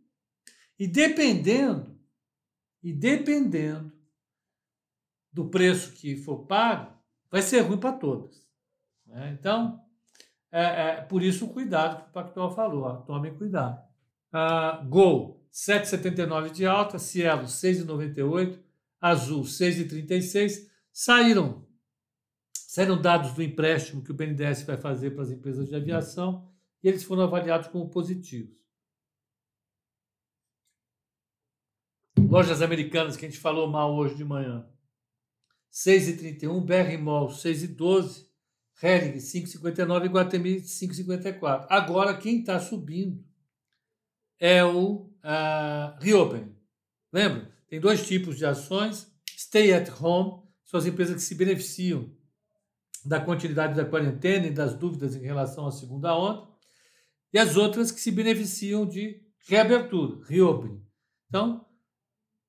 E 0.77 0.87
dependendo, 0.87 1.97
e 2.83 2.91
dependendo 2.91 3.91
do 5.31 5.49
preço 5.49 5.93
que 5.93 6.17
for 6.17 6.45
pago, 6.45 6.99
vai 7.29 7.41
ser 7.41 7.61
ruim 7.61 7.79
para 7.79 7.97
todas. 7.97 8.45
Né? 9.05 9.35
Então, 9.39 9.83
é, 10.51 10.63
é, 10.63 11.01
por 11.01 11.23
isso 11.23 11.45
o 11.45 11.53
cuidado 11.53 12.03
que 12.03 12.09
o 12.09 12.13
Pactual 12.13 12.53
falou, 12.53 12.83
ó, 12.83 12.97
tomem 12.97 13.35
cuidado. 13.37 13.81
Ah, 14.31 14.81
Gol, 14.87 15.45
7,79 15.51 16.51
de 16.51 16.65
alta, 16.65 16.97
Cielo, 16.97 17.43
6,98, 17.43 18.59
Azul, 18.99 19.43
6,36, 19.43 20.69
saíram, 20.91 21.67
saíram 22.53 23.01
dados 23.01 23.33
do 23.33 23.43
empréstimo 23.43 24.03
que 24.03 24.11
o 24.11 24.13
BNDES 24.13 24.63
vai 24.63 24.77
fazer 24.77 25.11
para 25.11 25.23
as 25.23 25.31
empresas 25.31 25.67
de 25.67 25.75
aviação 25.75 26.49
e 26.81 26.87
eles 26.87 27.03
foram 27.03 27.23
avaliados 27.23 27.67
como 27.67 27.89
positivos. 27.89 28.55
Lojas 32.17 32.61
americanas 32.61 33.17
que 33.17 33.25
a 33.25 33.29
gente 33.29 33.41
falou 33.41 33.67
mal 33.69 33.93
hoje 33.93 34.15
de 34.15 34.23
manhã. 34.23 34.65
6,31, 35.69 36.63
BR 36.63 36.97
Mall 37.01 37.27
6,12, 37.27 38.29
Hering 38.81 39.17
5,59 39.17 40.05
e 40.05 40.07
Guatemi 40.07 40.55
5,54. 40.61 41.67
Agora, 41.69 42.17
quem 42.17 42.39
está 42.39 42.59
subindo 42.59 43.30
é 44.41 44.61
o 44.65 45.07
uh, 45.23 45.97
Reopen. 46.01 46.53
Lembra? 47.13 47.49
Tem 47.69 47.79
dois 47.79 48.05
tipos 48.05 48.37
de 48.37 48.45
ações. 48.45 49.09
Stay 49.37 49.71
at 49.71 49.89
home, 50.01 50.43
são 50.65 50.77
as 50.77 50.85
empresas 50.85 51.15
que 51.15 51.21
se 51.21 51.35
beneficiam 51.35 52.13
da 53.05 53.21
continuidade 53.21 53.75
da 53.75 53.85
quarentena 53.85 54.47
e 54.47 54.51
das 54.51 54.75
dúvidas 54.75 55.15
em 55.15 55.21
relação 55.21 55.65
à 55.65 55.71
segunda 55.71 56.13
onda. 56.17 56.47
E 57.31 57.39
as 57.39 57.55
outras 57.55 57.91
que 57.91 58.01
se 58.01 58.11
beneficiam 58.11 58.85
de 58.85 59.21
reabertura, 59.47 60.19
reopening. 60.25 60.83
Então, 61.29 61.65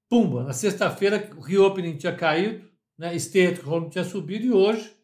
pumba, 0.08 0.42
na 0.42 0.52
sexta-feira 0.52 1.30
o 1.36 1.40
reopening 1.40 1.96
tinha 1.96 2.14
caído, 2.14 2.68
né? 2.98 3.16
stay 3.18 3.46
at 3.46 3.64
home 3.64 3.90
tinha 3.90 4.04
subido 4.04 4.46
e 4.46 4.52
hoje 4.52 4.96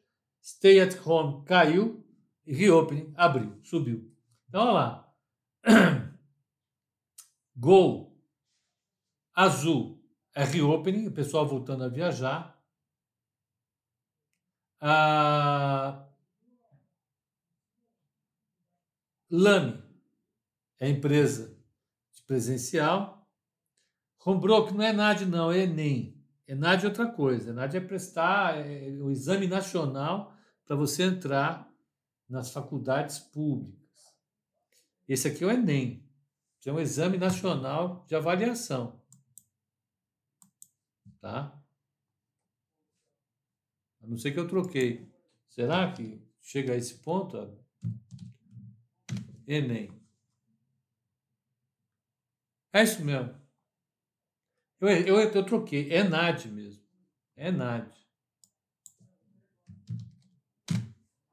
Stay 0.48 0.80
at 0.80 0.96
Home 1.06 1.44
caiu 1.44 2.02
e 2.46 2.54
Reopening 2.54 3.12
abriu, 3.16 3.58
subiu. 3.62 4.10
Então, 4.48 4.62
olha 4.62 4.72
lá. 4.72 5.12
Gol 7.58 8.16
azul 9.34 10.00
é 10.32 10.44
Reopening, 10.44 11.08
o 11.08 11.12
pessoal 11.12 11.46
voltando 11.46 11.82
a 11.82 11.88
viajar. 11.88 12.56
Lame 19.28 19.82
é 20.78 20.88
empresa 20.88 21.58
de 22.14 22.22
presencial. 22.22 23.28
Homebrook 24.24 24.72
não 24.72 24.84
é 24.84 24.92
NAD, 24.92 25.26
não, 25.26 25.50
é 25.50 25.64
Enem. 25.64 26.16
ENAD 26.46 26.84
é 26.84 26.88
outra 26.88 27.10
coisa. 27.10 27.50
ENAD 27.50 27.76
é 27.76 27.80
prestar 27.80 28.56
é, 28.58 28.90
o 29.00 29.10
exame 29.10 29.48
nacional 29.48 30.32
para 30.64 30.76
você 30.76 31.02
entrar 31.02 31.68
nas 32.28 32.52
faculdades 32.52 33.18
públicas. 33.18 33.78
Esse 35.08 35.28
aqui 35.28 35.42
é 35.42 35.46
o 35.46 35.50
Enem, 35.50 36.07
que 36.60 36.68
é 36.68 36.72
um 36.72 36.80
exame 36.80 37.16
nacional 37.18 38.04
de 38.06 38.14
avaliação. 38.14 39.00
Tá? 41.20 41.58
A 44.00 44.06
não 44.06 44.16
ser 44.16 44.32
que 44.32 44.38
eu 44.38 44.48
troquei. 44.48 45.12
Será 45.48 45.92
que 45.92 46.20
chega 46.40 46.72
a 46.72 46.76
esse 46.76 46.94
ponto? 46.94 47.36
Enem. 49.46 49.90
É 52.72 52.82
isso 52.82 53.04
mesmo. 53.04 53.34
Eu, 54.80 54.88
eu, 54.88 55.20
eu 55.20 55.46
troquei. 55.46 55.92
É 55.92 56.04
NAD 56.04 56.48
mesmo. 56.48 56.82
É 57.34 57.50
NAD. 57.50 57.92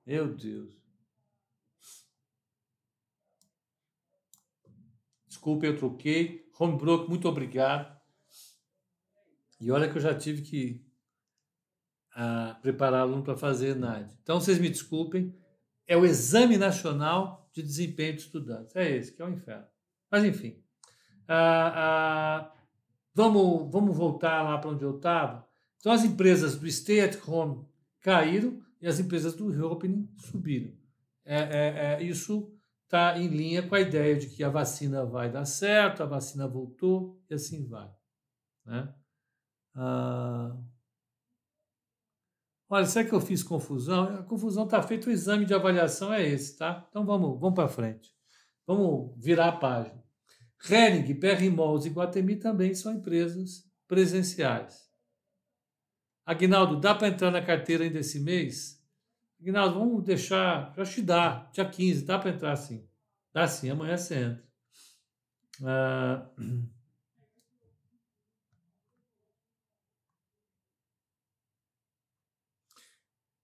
Meu 0.06 0.34
Deus. 0.36 0.85
Desculpe, 5.46 5.68
eu 5.68 5.78
troquei. 5.78 6.50
Homebrook, 6.60 7.08
muito 7.08 7.30
obrigado. 7.30 7.96
E 9.62 9.70
olha 9.70 9.88
que 9.88 9.96
eu 9.96 10.02
já 10.02 10.16
tive 10.16 10.42
que 10.42 10.84
uh, 12.16 12.60
preparar 12.64 13.02
aluno 13.02 13.22
para 13.22 13.38
fazer 13.38 13.76
NAD. 13.76 14.12
Então, 14.24 14.40
vocês 14.40 14.58
me 14.58 14.70
desculpem. 14.70 15.38
É 15.86 15.96
o 15.96 16.04
Exame 16.04 16.58
Nacional 16.58 17.48
de 17.54 17.62
Desempenho 17.62 18.16
de 18.16 18.22
Estudantes. 18.22 18.76
É 18.76 18.90
esse, 18.90 19.12
que 19.12 19.22
é 19.22 19.26
o 19.26 19.30
inferno. 19.30 19.68
Mas, 20.10 20.24
enfim. 20.24 20.58
Uh, 21.30 22.50
uh, 22.50 22.56
Vamos, 23.14 23.72
vamos 23.72 23.96
voltar 23.96 24.42
lá 24.42 24.58
para 24.58 24.72
onde 24.72 24.84
eu 24.84 24.98
estava? 24.98 25.48
Então, 25.80 25.92
as 25.92 26.04
empresas 26.04 26.58
do 26.58 26.70
stay 26.70 27.02
at 27.02 27.18
home 27.26 27.64
caíram 28.02 28.60
e 28.82 28.88
as 28.88 29.00
empresas 29.00 29.36
do 29.36 29.48
reopening 29.50 30.10
subiram. 30.18 30.74
É, 31.24 31.38
é, 31.38 31.94
é 31.94 32.04
isso 32.04 32.55
está 32.86 33.18
em 33.20 33.28
linha 33.28 33.68
com 33.68 33.76
a 33.76 33.82
ideia 33.82 34.16
de 34.16 34.30
que 34.30 34.44
a 34.44 34.50
vacina 34.50 35.06
vai 35.06 35.30
dar 35.32 35.46
certo, 35.46 36.02
a 36.02 36.06
vacina 36.06 36.48
voltou 36.48 37.22
e 37.30 37.34
assim 37.34 37.68
vai. 37.68 37.92
Né? 38.66 38.96
Ah, 39.76 40.56
Olha, 42.68 42.86
será 42.86 43.08
que 43.08 43.14
eu 43.14 43.22
fiz 43.22 43.44
confusão? 43.44 44.04
A 44.20 44.24
confusão 44.24 44.66
está 44.66 44.82
feita, 44.82 45.08
o 45.08 45.12
exame 45.12 45.46
de 45.46 45.54
avaliação 45.54 46.12
é 46.12 46.28
esse, 46.28 46.58
tá? 46.58 46.86
Então 46.90 47.06
vamos, 47.06 47.40
vamos 47.40 47.56
para 47.56 47.68
frente. 47.68 48.12
Vamos 48.66 49.14
virar 49.24 49.50
a 49.50 49.58
página. 49.58 50.04
Hering, 50.68 51.14
PR 51.16 51.44
Malls 51.56 51.86
e 51.86 51.92
Guatemi 51.92 52.38
também 52.38 52.74
são 52.74 52.94
empresas 52.94 53.64
presenciais. 53.88 54.90
Aguinaldo, 56.26 56.80
dá 56.80 56.96
para 56.96 57.08
entrar 57.08 57.30
na 57.30 57.42
carteira 57.42 57.84
ainda 57.84 58.00
esse 58.00 58.20
mês? 58.20 58.75
Aguinaldo, 59.40 59.80
vamos 59.80 60.04
deixar, 60.04 60.74
já 60.76 60.84
te 60.86 61.02
dá, 61.02 61.50
dia 61.54 61.70
15, 61.70 62.06
dá 62.06 62.18
para 62.18 62.32
entrar 62.32 62.56
sim. 62.56 62.88
Dá 63.34 63.48
sim, 63.48 63.70
amanhã 63.70 63.98
você 63.98 64.16
entra. 64.16 64.46
Ah, 65.64 66.30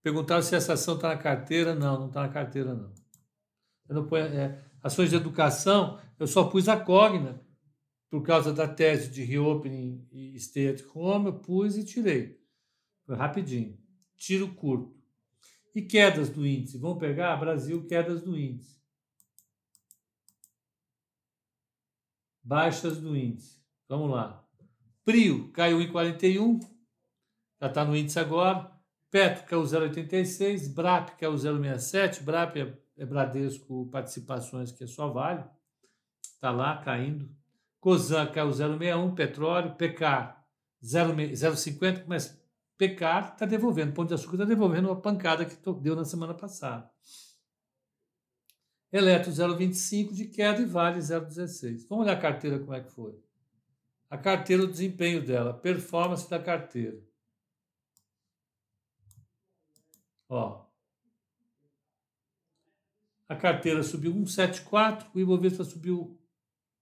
Perguntaram 0.01 0.41
se 0.41 0.56
essa 0.56 0.73
ação 0.73 0.95
está 0.95 1.10
na 1.10 1.17
carteira. 1.17 1.75
Não, 1.75 1.99
não 1.99 2.08
está 2.08 2.21
na 2.21 2.30
carteira, 2.30 2.73
não. 2.73 2.93
Não 3.88 4.08
ponho, 4.08 4.25
é, 4.25 4.63
ações 4.82 5.10
de 5.10 5.15
educação, 5.15 5.99
eu 6.17 6.25
só 6.25 6.45
pus 6.45 6.69
a 6.69 6.80
Cogna, 6.80 7.41
por 8.10 8.23
causa 8.23 8.54
da 8.54 8.67
tese 8.67 9.12
de 9.12 9.23
reopening 9.23 10.08
e 10.12 10.39
stay 10.39 10.69
at 10.69 10.82
home, 10.93 11.27
eu 11.27 11.39
pus 11.39 11.77
e 11.77 11.84
tirei. 11.84 12.39
Foi 13.06 13.15
rapidinho. 13.15 13.77
Tiro 14.15 14.54
curto. 14.54 15.00
E 15.73 15.81
quedas 15.81 16.29
do 16.29 16.45
índice. 16.45 16.77
Vamos 16.77 16.99
pegar 16.99 17.36
Brasil, 17.38 17.86
quedas 17.86 18.21
do 18.21 18.38
índice. 18.38 18.81
Baixas 22.43 22.99
do 22.99 23.15
índice. 23.15 23.62
Vamos 23.88 24.12
lá. 24.12 24.45
Prio 25.03 25.51
caiu 25.51 25.81
em 25.81 25.91
41, 25.91 26.60
já 27.60 27.67
está 27.67 27.86
no 27.86 27.95
índice 27.95 28.19
agora. 28.19 28.71
Petro 29.10 29.45
caiu 29.45 29.63
0,86, 29.63 30.73
BRAP 30.73 31.17
caiu 31.17 31.34
0,67, 31.34 32.23
BRAP 32.23 32.55
é, 32.57 32.77
é 32.97 33.05
Bradesco 33.05 33.89
Participações, 33.91 34.71
que 34.71 34.86
é 34.86 34.88
só 34.88 35.10
Vale, 35.10 35.43
está 36.21 36.51
lá 36.51 36.77
caindo. 36.77 37.29
COSAN 37.79 38.27
caiu 38.27 38.49
0,61, 38.49 39.13
petróleo, 39.13 39.75
PECAR 39.75 40.45
0,50, 40.84 42.05
mas 42.07 42.40
PECAR 42.81 43.33
está 43.33 43.45
devolvendo, 43.45 43.93
Pão 43.93 44.03
de 44.03 44.15
Açúcar 44.15 44.37
está 44.37 44.45
devolvendo 44.45 44.87
uma 44.87 44.99
pancada 44.99 45.45
que 45.45 45.55
deu 45.79 45.95
na 45.95 46.03
semana 46.03 46.33
passada. 46.33 46.91
Eletro 48.91 49.31
0,25 49.31 50.11
de 50.15 50.25
queda 50.25 50.59
e 50.59 50.65
Vale 50.65 50.97
0,16. 50.97 51.87
Vamos 51.87 52.05
olhar 52.05 52.17
a 52.17 52.19
carteira 52.19 52.57
como 52.57 52.73
é 52.73 52.81
que 52.81 52.89
foi. 52.89 53.23
A 54.09 54.17
carteira, 54.17 54.63
o 54.63 54.67
desempenho 54.67 55.23
dela, 55.23 55.53
performance 55.53 56.27
da 56.27 56.39
carteira. 56.39 56.99
Ó. 60.27 60.65
A 63.29 63.35
carteira 63.35 63.83
subiu 63.83 64.11
1,74, 64.15 65.05
o 65.13 65.19
Ibovespa 65.19 65.63
subiu 65.63 66.19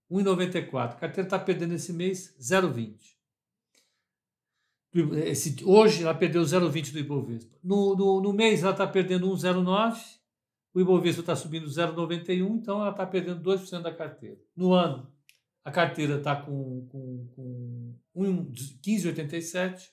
1,94. 0.09 0.93
A 0.93 0.95
carteira 0.95 1.27
está 1.27 1.38
perdendo 1.38 1.73
esse 1.73 1.91
mês 1.91 2.38
0,20. 2.39 3.18
Esse, 5.25 5.63
hoje 5.63 6.04
ela 6.04 6.15
perdeu 6.15 6.41
0,20 6.41 6.91
do 6.91 6.99
Ibovespa. 6.99 7.56
No, 7.63 7.95
no, 7.95 8.21
no 8.21 8.34
mês 8.34 8.63
ela 8.63 8.71
está 8.71 8.88
perdendo 8.88 9.30
1,09, 9.30 9.99
o 10.73 10.82
Ibovespa 10.82 11.21
está 11.21 11.36
subindo 11.36 11.67
0,91, 11.67 12.58
então 12.58 12.82
ela 12.82 12.91
está 12.91 13.06
perdendo 13.06 13.43
2% 13.43 13.82
da 13.82 13.93
carteira. 13.93 14.39
No 14.56 14.73
ano, 14.73 15.12
a 15.63 15.71
carteira 15.71 16.17
está 16.17 16.36
com, 16.36 16.88
com, 16.89 17.28
com 18.15 18.52
15,87, 18.84 19.89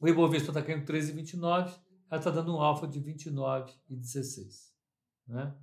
o 0.00 0.08
Ibovespa 0.08 0.48
está 0.48 0.62
caindo 0.62 0.84
13,29 0.84 1.72
ela 2.12 2.20
está 2.20 2.30
dando 2.30 2.54
um 2.54 2.60
alfa 2.60 2.86
de 2.86 3.00
29,16. 3.00 4.70
Né? 5.26 5.54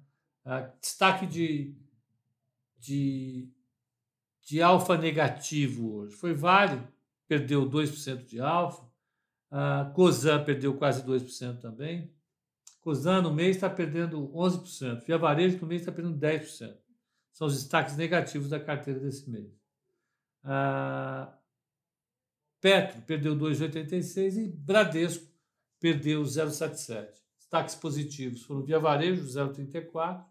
Ah, 0.43 0.61
destaque 0.81 1.27
de, 1.27 1.77
de, 2.75 3.47
de 4.41 4.59
alfa 4.59 4.97
negativo 4.97 5.97
hoje 5.97 6.15
foi 6.15 6.33
Vale, 6.33 6.81
perdeu 7.29 7.69
2% 7.69 8.25
de 8.25 8.41
alfa. 8.41 8.83
Ah, 9.51 9.91
Cosan 9.95 10.43
perdeu 10.43 10.75
quase 10.75 11.03
2% 11.03 11.61
também. 11.61 12.11
Cosan 12.81 13.21
no 13.21 13.31
mês 13.33 13.55
está 13.55 13.69
perdendo 13.69 14.27
11%. 14.33 15.05
Via 15.05 15.17
Varejo 15.17 15.59
no 15.61 15.67
mês 15.67 15.81
está 15.81 15.91
perdendo 15.91 16.17
10%. 16.17 16.75
São 17.31 17.47
os 17.47 17.53
destaques 17.53 17.95
negativos 17.95 18.49
da 18.49 18.59
carteira 18.59 18.99
desse 18.99 19.29
mês. 19.29 19.55
Ah, 20.43 21.31
Petro 22.59 23.01
perdeu 23.03 23.35
2,86 23.37 24.35
e 24.35 24.47
Bradesco 24.47 25.27
perdeu 25.79 26.23
0,77. 26.23 27.07
Destaques 27.37 27.75
positivos 27.75 28.43
foram 28.43 28.63
Via 28.63 28.79
Varejo, 28.79 29.23
0,34, 29.23 30.21
uh, 30.21 30.27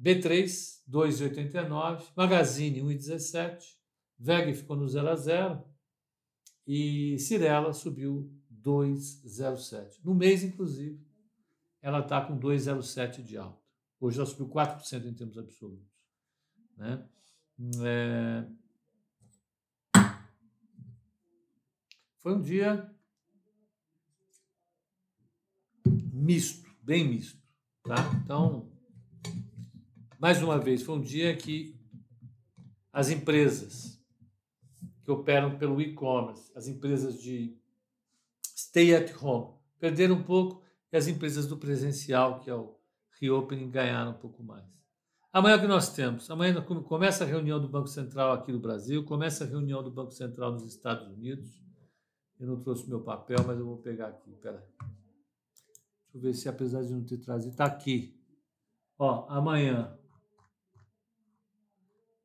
B3, 0.00 0.44
2,89, 0.88 2.04
Magazine, 2.14 2.82
1,17, 2.82 3.81
VEG 4.22 4.54
ficou 4.54 4.76
no 4.76 4.88
0 4.88 5.08
a 5.08 5.16
0 5.16 5.64
e 6.64 7.18
Cirela 7.18 7.72
subiu 7.72 8.32
2,07. 8.62 9.98
No 10.04 10.14
mês, 10.14 10.44
inclusive, 10.44 11.04
ela 11.80 11.98
está 11.98 12.24
com 12.24 12.38
2,07 12.38 13.20
de 13.20 13.36
alta. 13.36 13.60
Hoje 14.00 14.18
ela 14.18 14.26
subiu 14.26 14.48
4% 14.48 15.06
em 15.06 15.14
termos 15.14 15.36
absolutos. 15.36 15.90
Né? 16.76 17.04
É... 17.84 18.46
Foi 22.20 22.36
um 22.36 22.40
dia 22.40 22.94
misto, 26.12 26.64
bem 26.80 27.08
misto. 27.08 27.42
Tá? 27.82 27.96
Então, 28.24 28.70
mais 30.20 30.40
uma 30.40 30.60
vez, 30.60 30.84
foi 30.84 30.94
um 30.94 31.02
dia 31.02 31.36
que 31.36 31.76
as 32.92 33.10
empresas 33.10 34.01
que 35.04 35.10
operam 35.10 35.58
pelo 35.58 35.80
e-commerce, 35.80 36.50
as 36.54 36.68
empresas 36.68 37.20
de 37.20 37.56
stay 38.44 38.94
at 38.94 39.12
home, 39.22 39.54
perderam 39.78 40.16
um 40.16 40.22
pouco 40.22 40.62
e 40.92 40.96
as 40.96 41.08
empresas 41.08 41.46
do 41.46 41.56
presencial, 41.56 42.40
que 42.40 42.50
é 42.50 42.54
o 42.54 42.76
reopening, 43.20 43.70
ganharam 43.70 44.12
um 44.12 44.18
pouco 44.18 44.42
mais. 44.42 44.64
Amanhã 45.32 45.56
o 45.56 45.60
que 45.60 45.66
nós 45.66 45.94
temos? 45.94 46.30
Amanhã 46.30 46.60
começa 46.62 47.24
a 47.24 47.26
reunião 47.26 47.58
do 47.58 47.68
Banco 47.68 47.88
Central 47.88 48.32
aqui 48.32 48.52
no 48.52 48.60
Brasil, 48.60 49.04
começa 49.04 49.44
a 49.44 49.46
reunião 49.46 49.82
do 49.82 49.90
Banco 49.90 50.10
Central 50.10 50.52
nos 50.52 50.64
Estados 50.64 51.08
Unidos. 51.08 51.58
Eu 52.38 52.46
não 52.48 52.60
trouxe 52.60 52.88
meu 52.88 53.00
papel, 53.00 53.38
mas 53.46 53.58
eu 53.58 53.64
vou 53.64 53.78
pegar 53.78 54.08
aqui. 54.08 54.30
Pera. 54.42 54.68
Deixa 56.12 56.16
eu 56.16 56.20
ver 56.20 56.34
se, 56.34 56.48
apesar 56.48 56.82
de 56.82 56.92
não 56.92 57.04
ter 57.04 57.16
trazido, 57.18 57.52
está 57.52 57.64
aqui. 57.64 58.20
Ó, 58.98 59.26
amanhã. 59.28 59.96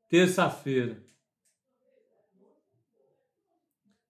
Terça-feira. 0.10 1.07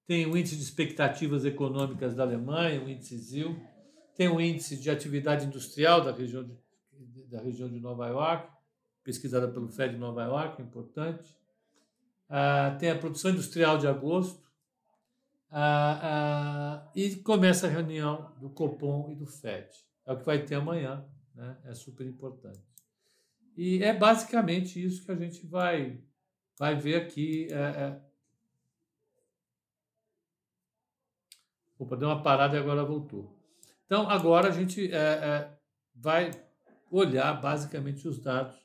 Tem 0.08 0.26
o 0.26 0.38
índice 0.38 0.56
de 0.56 0.64
expectativas 0.64 1.44
econômicas 1.44 2.16
da 2.16 2.24
Alemanha, 2.24 2.82
o 2.82 2.90
índice 2.90 3.18
ZIL. 3.18 3.60
Tem 4.16 4.30
o 4.30 4.40
índice 4.40 4.78
de 4.78 4.90
atividade 4.90 5.46
industrial 5.46 6.02
da 6.02 6.12
região 6.12 6.44
de, 6.44 7.24
da 7.26 7.42
região 7.42 7.70
de 7.70 7.80
Nova 7.80 8.08
York, 8.08 8.50
pesquisada 9.04 9.48
pelo 9.48 9.68
FED 9.68 9.96
de 9.96 10.00
Nova 10.00 10.24
York, 10.24 10.62
importante. 10.62 11.38
Ah, 12.30 12.76
tem 12.80 12.90
a 12.90 12.98
produção 12.98 13.32
industrial 13.32 13.78
de 13.78 13.88
agosto 13.88 14.42
ah, 15.50 16.00
ah, 16.02 16.92
e 16.96 17.16
começa 17.18 17.68
a 17.68 17.70
reunião 17.70 18.34
do 18.40 18.50
Copom 18.50 19.10
e 19.12 19.16
do 19.16 19.26
FED. 19.26 19.70
É 20.06 20.14
o 20.14 20.18
que 20.18 20.26
vai 20.26 20.44
ter 20.44 20.56
amanhã, 20.56 21.06
né? 21.36 21.58
é 21.66 21.74
super 21.74 22.08
importante. 22.08 22.62
E 23.58 23.84
é 23.84 23.94
basicamente 23.94 24.84
isso 24.84 25.06
que 25.06 25.12
a 25.12 25.16
gente 25.16 25.46
vai, 25.46 26.00
vai 26.58 26.76
ver 26.76 26.96
aqui. 26.96 27.48
É, 27.52 27.56
é... 27.56 28.07
Opa, 31.80 31.96
deu 31.96 32.08
uma 32.08 32.22
parada 32.22 32.56
e 32.56 32.60
agora 32.60 32.84
voltou. 32.84 33.36
Então, 33.86 34.10
agora 34.10 34.50
a 34.50 34.52
gente 34.52 34.92
é, 34.92 34.98
é 34.98 35.58
vai 35.96 36.32
olhar 36.92 37.34
basicamente 37.42 38.08
os 38.08 38.20
dados, 38.20 38.56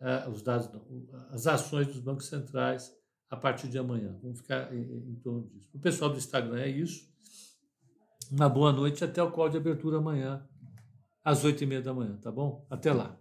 é, 0.00 0.28
os 0.28 0.42
dados 0.42 0.70
não, 0.72 0.84
as 1.30 1.46
ações 1.46 1.86
dos 1.86 2.00
bancos 2.00 2.26
centrais 2.26 2.92
a 3.30 3.36
partir 3.36 3.68
de 3.68 3.78
amanhã. 3.78 4.18
Vamos 4.22 4.38
ficar 4.38 4.72
em, 4.72 4.80
em 4.80 5.14
torno 5.16 5.48
disso. 5.48 5.68
O 5.74 5.78
pessoal 5.78 6.10
do 6.10 6.18
Instagram 6.18 6.60
é 6.60 6.68
isso. 6.68 7.08
Uma 8.30 8.48
boa 8.48 8.72
noite 8.72 9.04
até 9.04 9.22
o 9.22 9.30
call 9.30 9.48
de 9.48 9.56
abertura 9.56 9.98
amanhã, 9.98 10.46
às 11.24 11.44
oito 11.44 11.62
e 11.62 11.66
meia 11.66 11.80
da 11.80 11.94
manhã, 11.94 12.16
tá 12.18 12.30
bom? 12.30 12.66
Até 12.68 12.92
lá. 12.92 13.18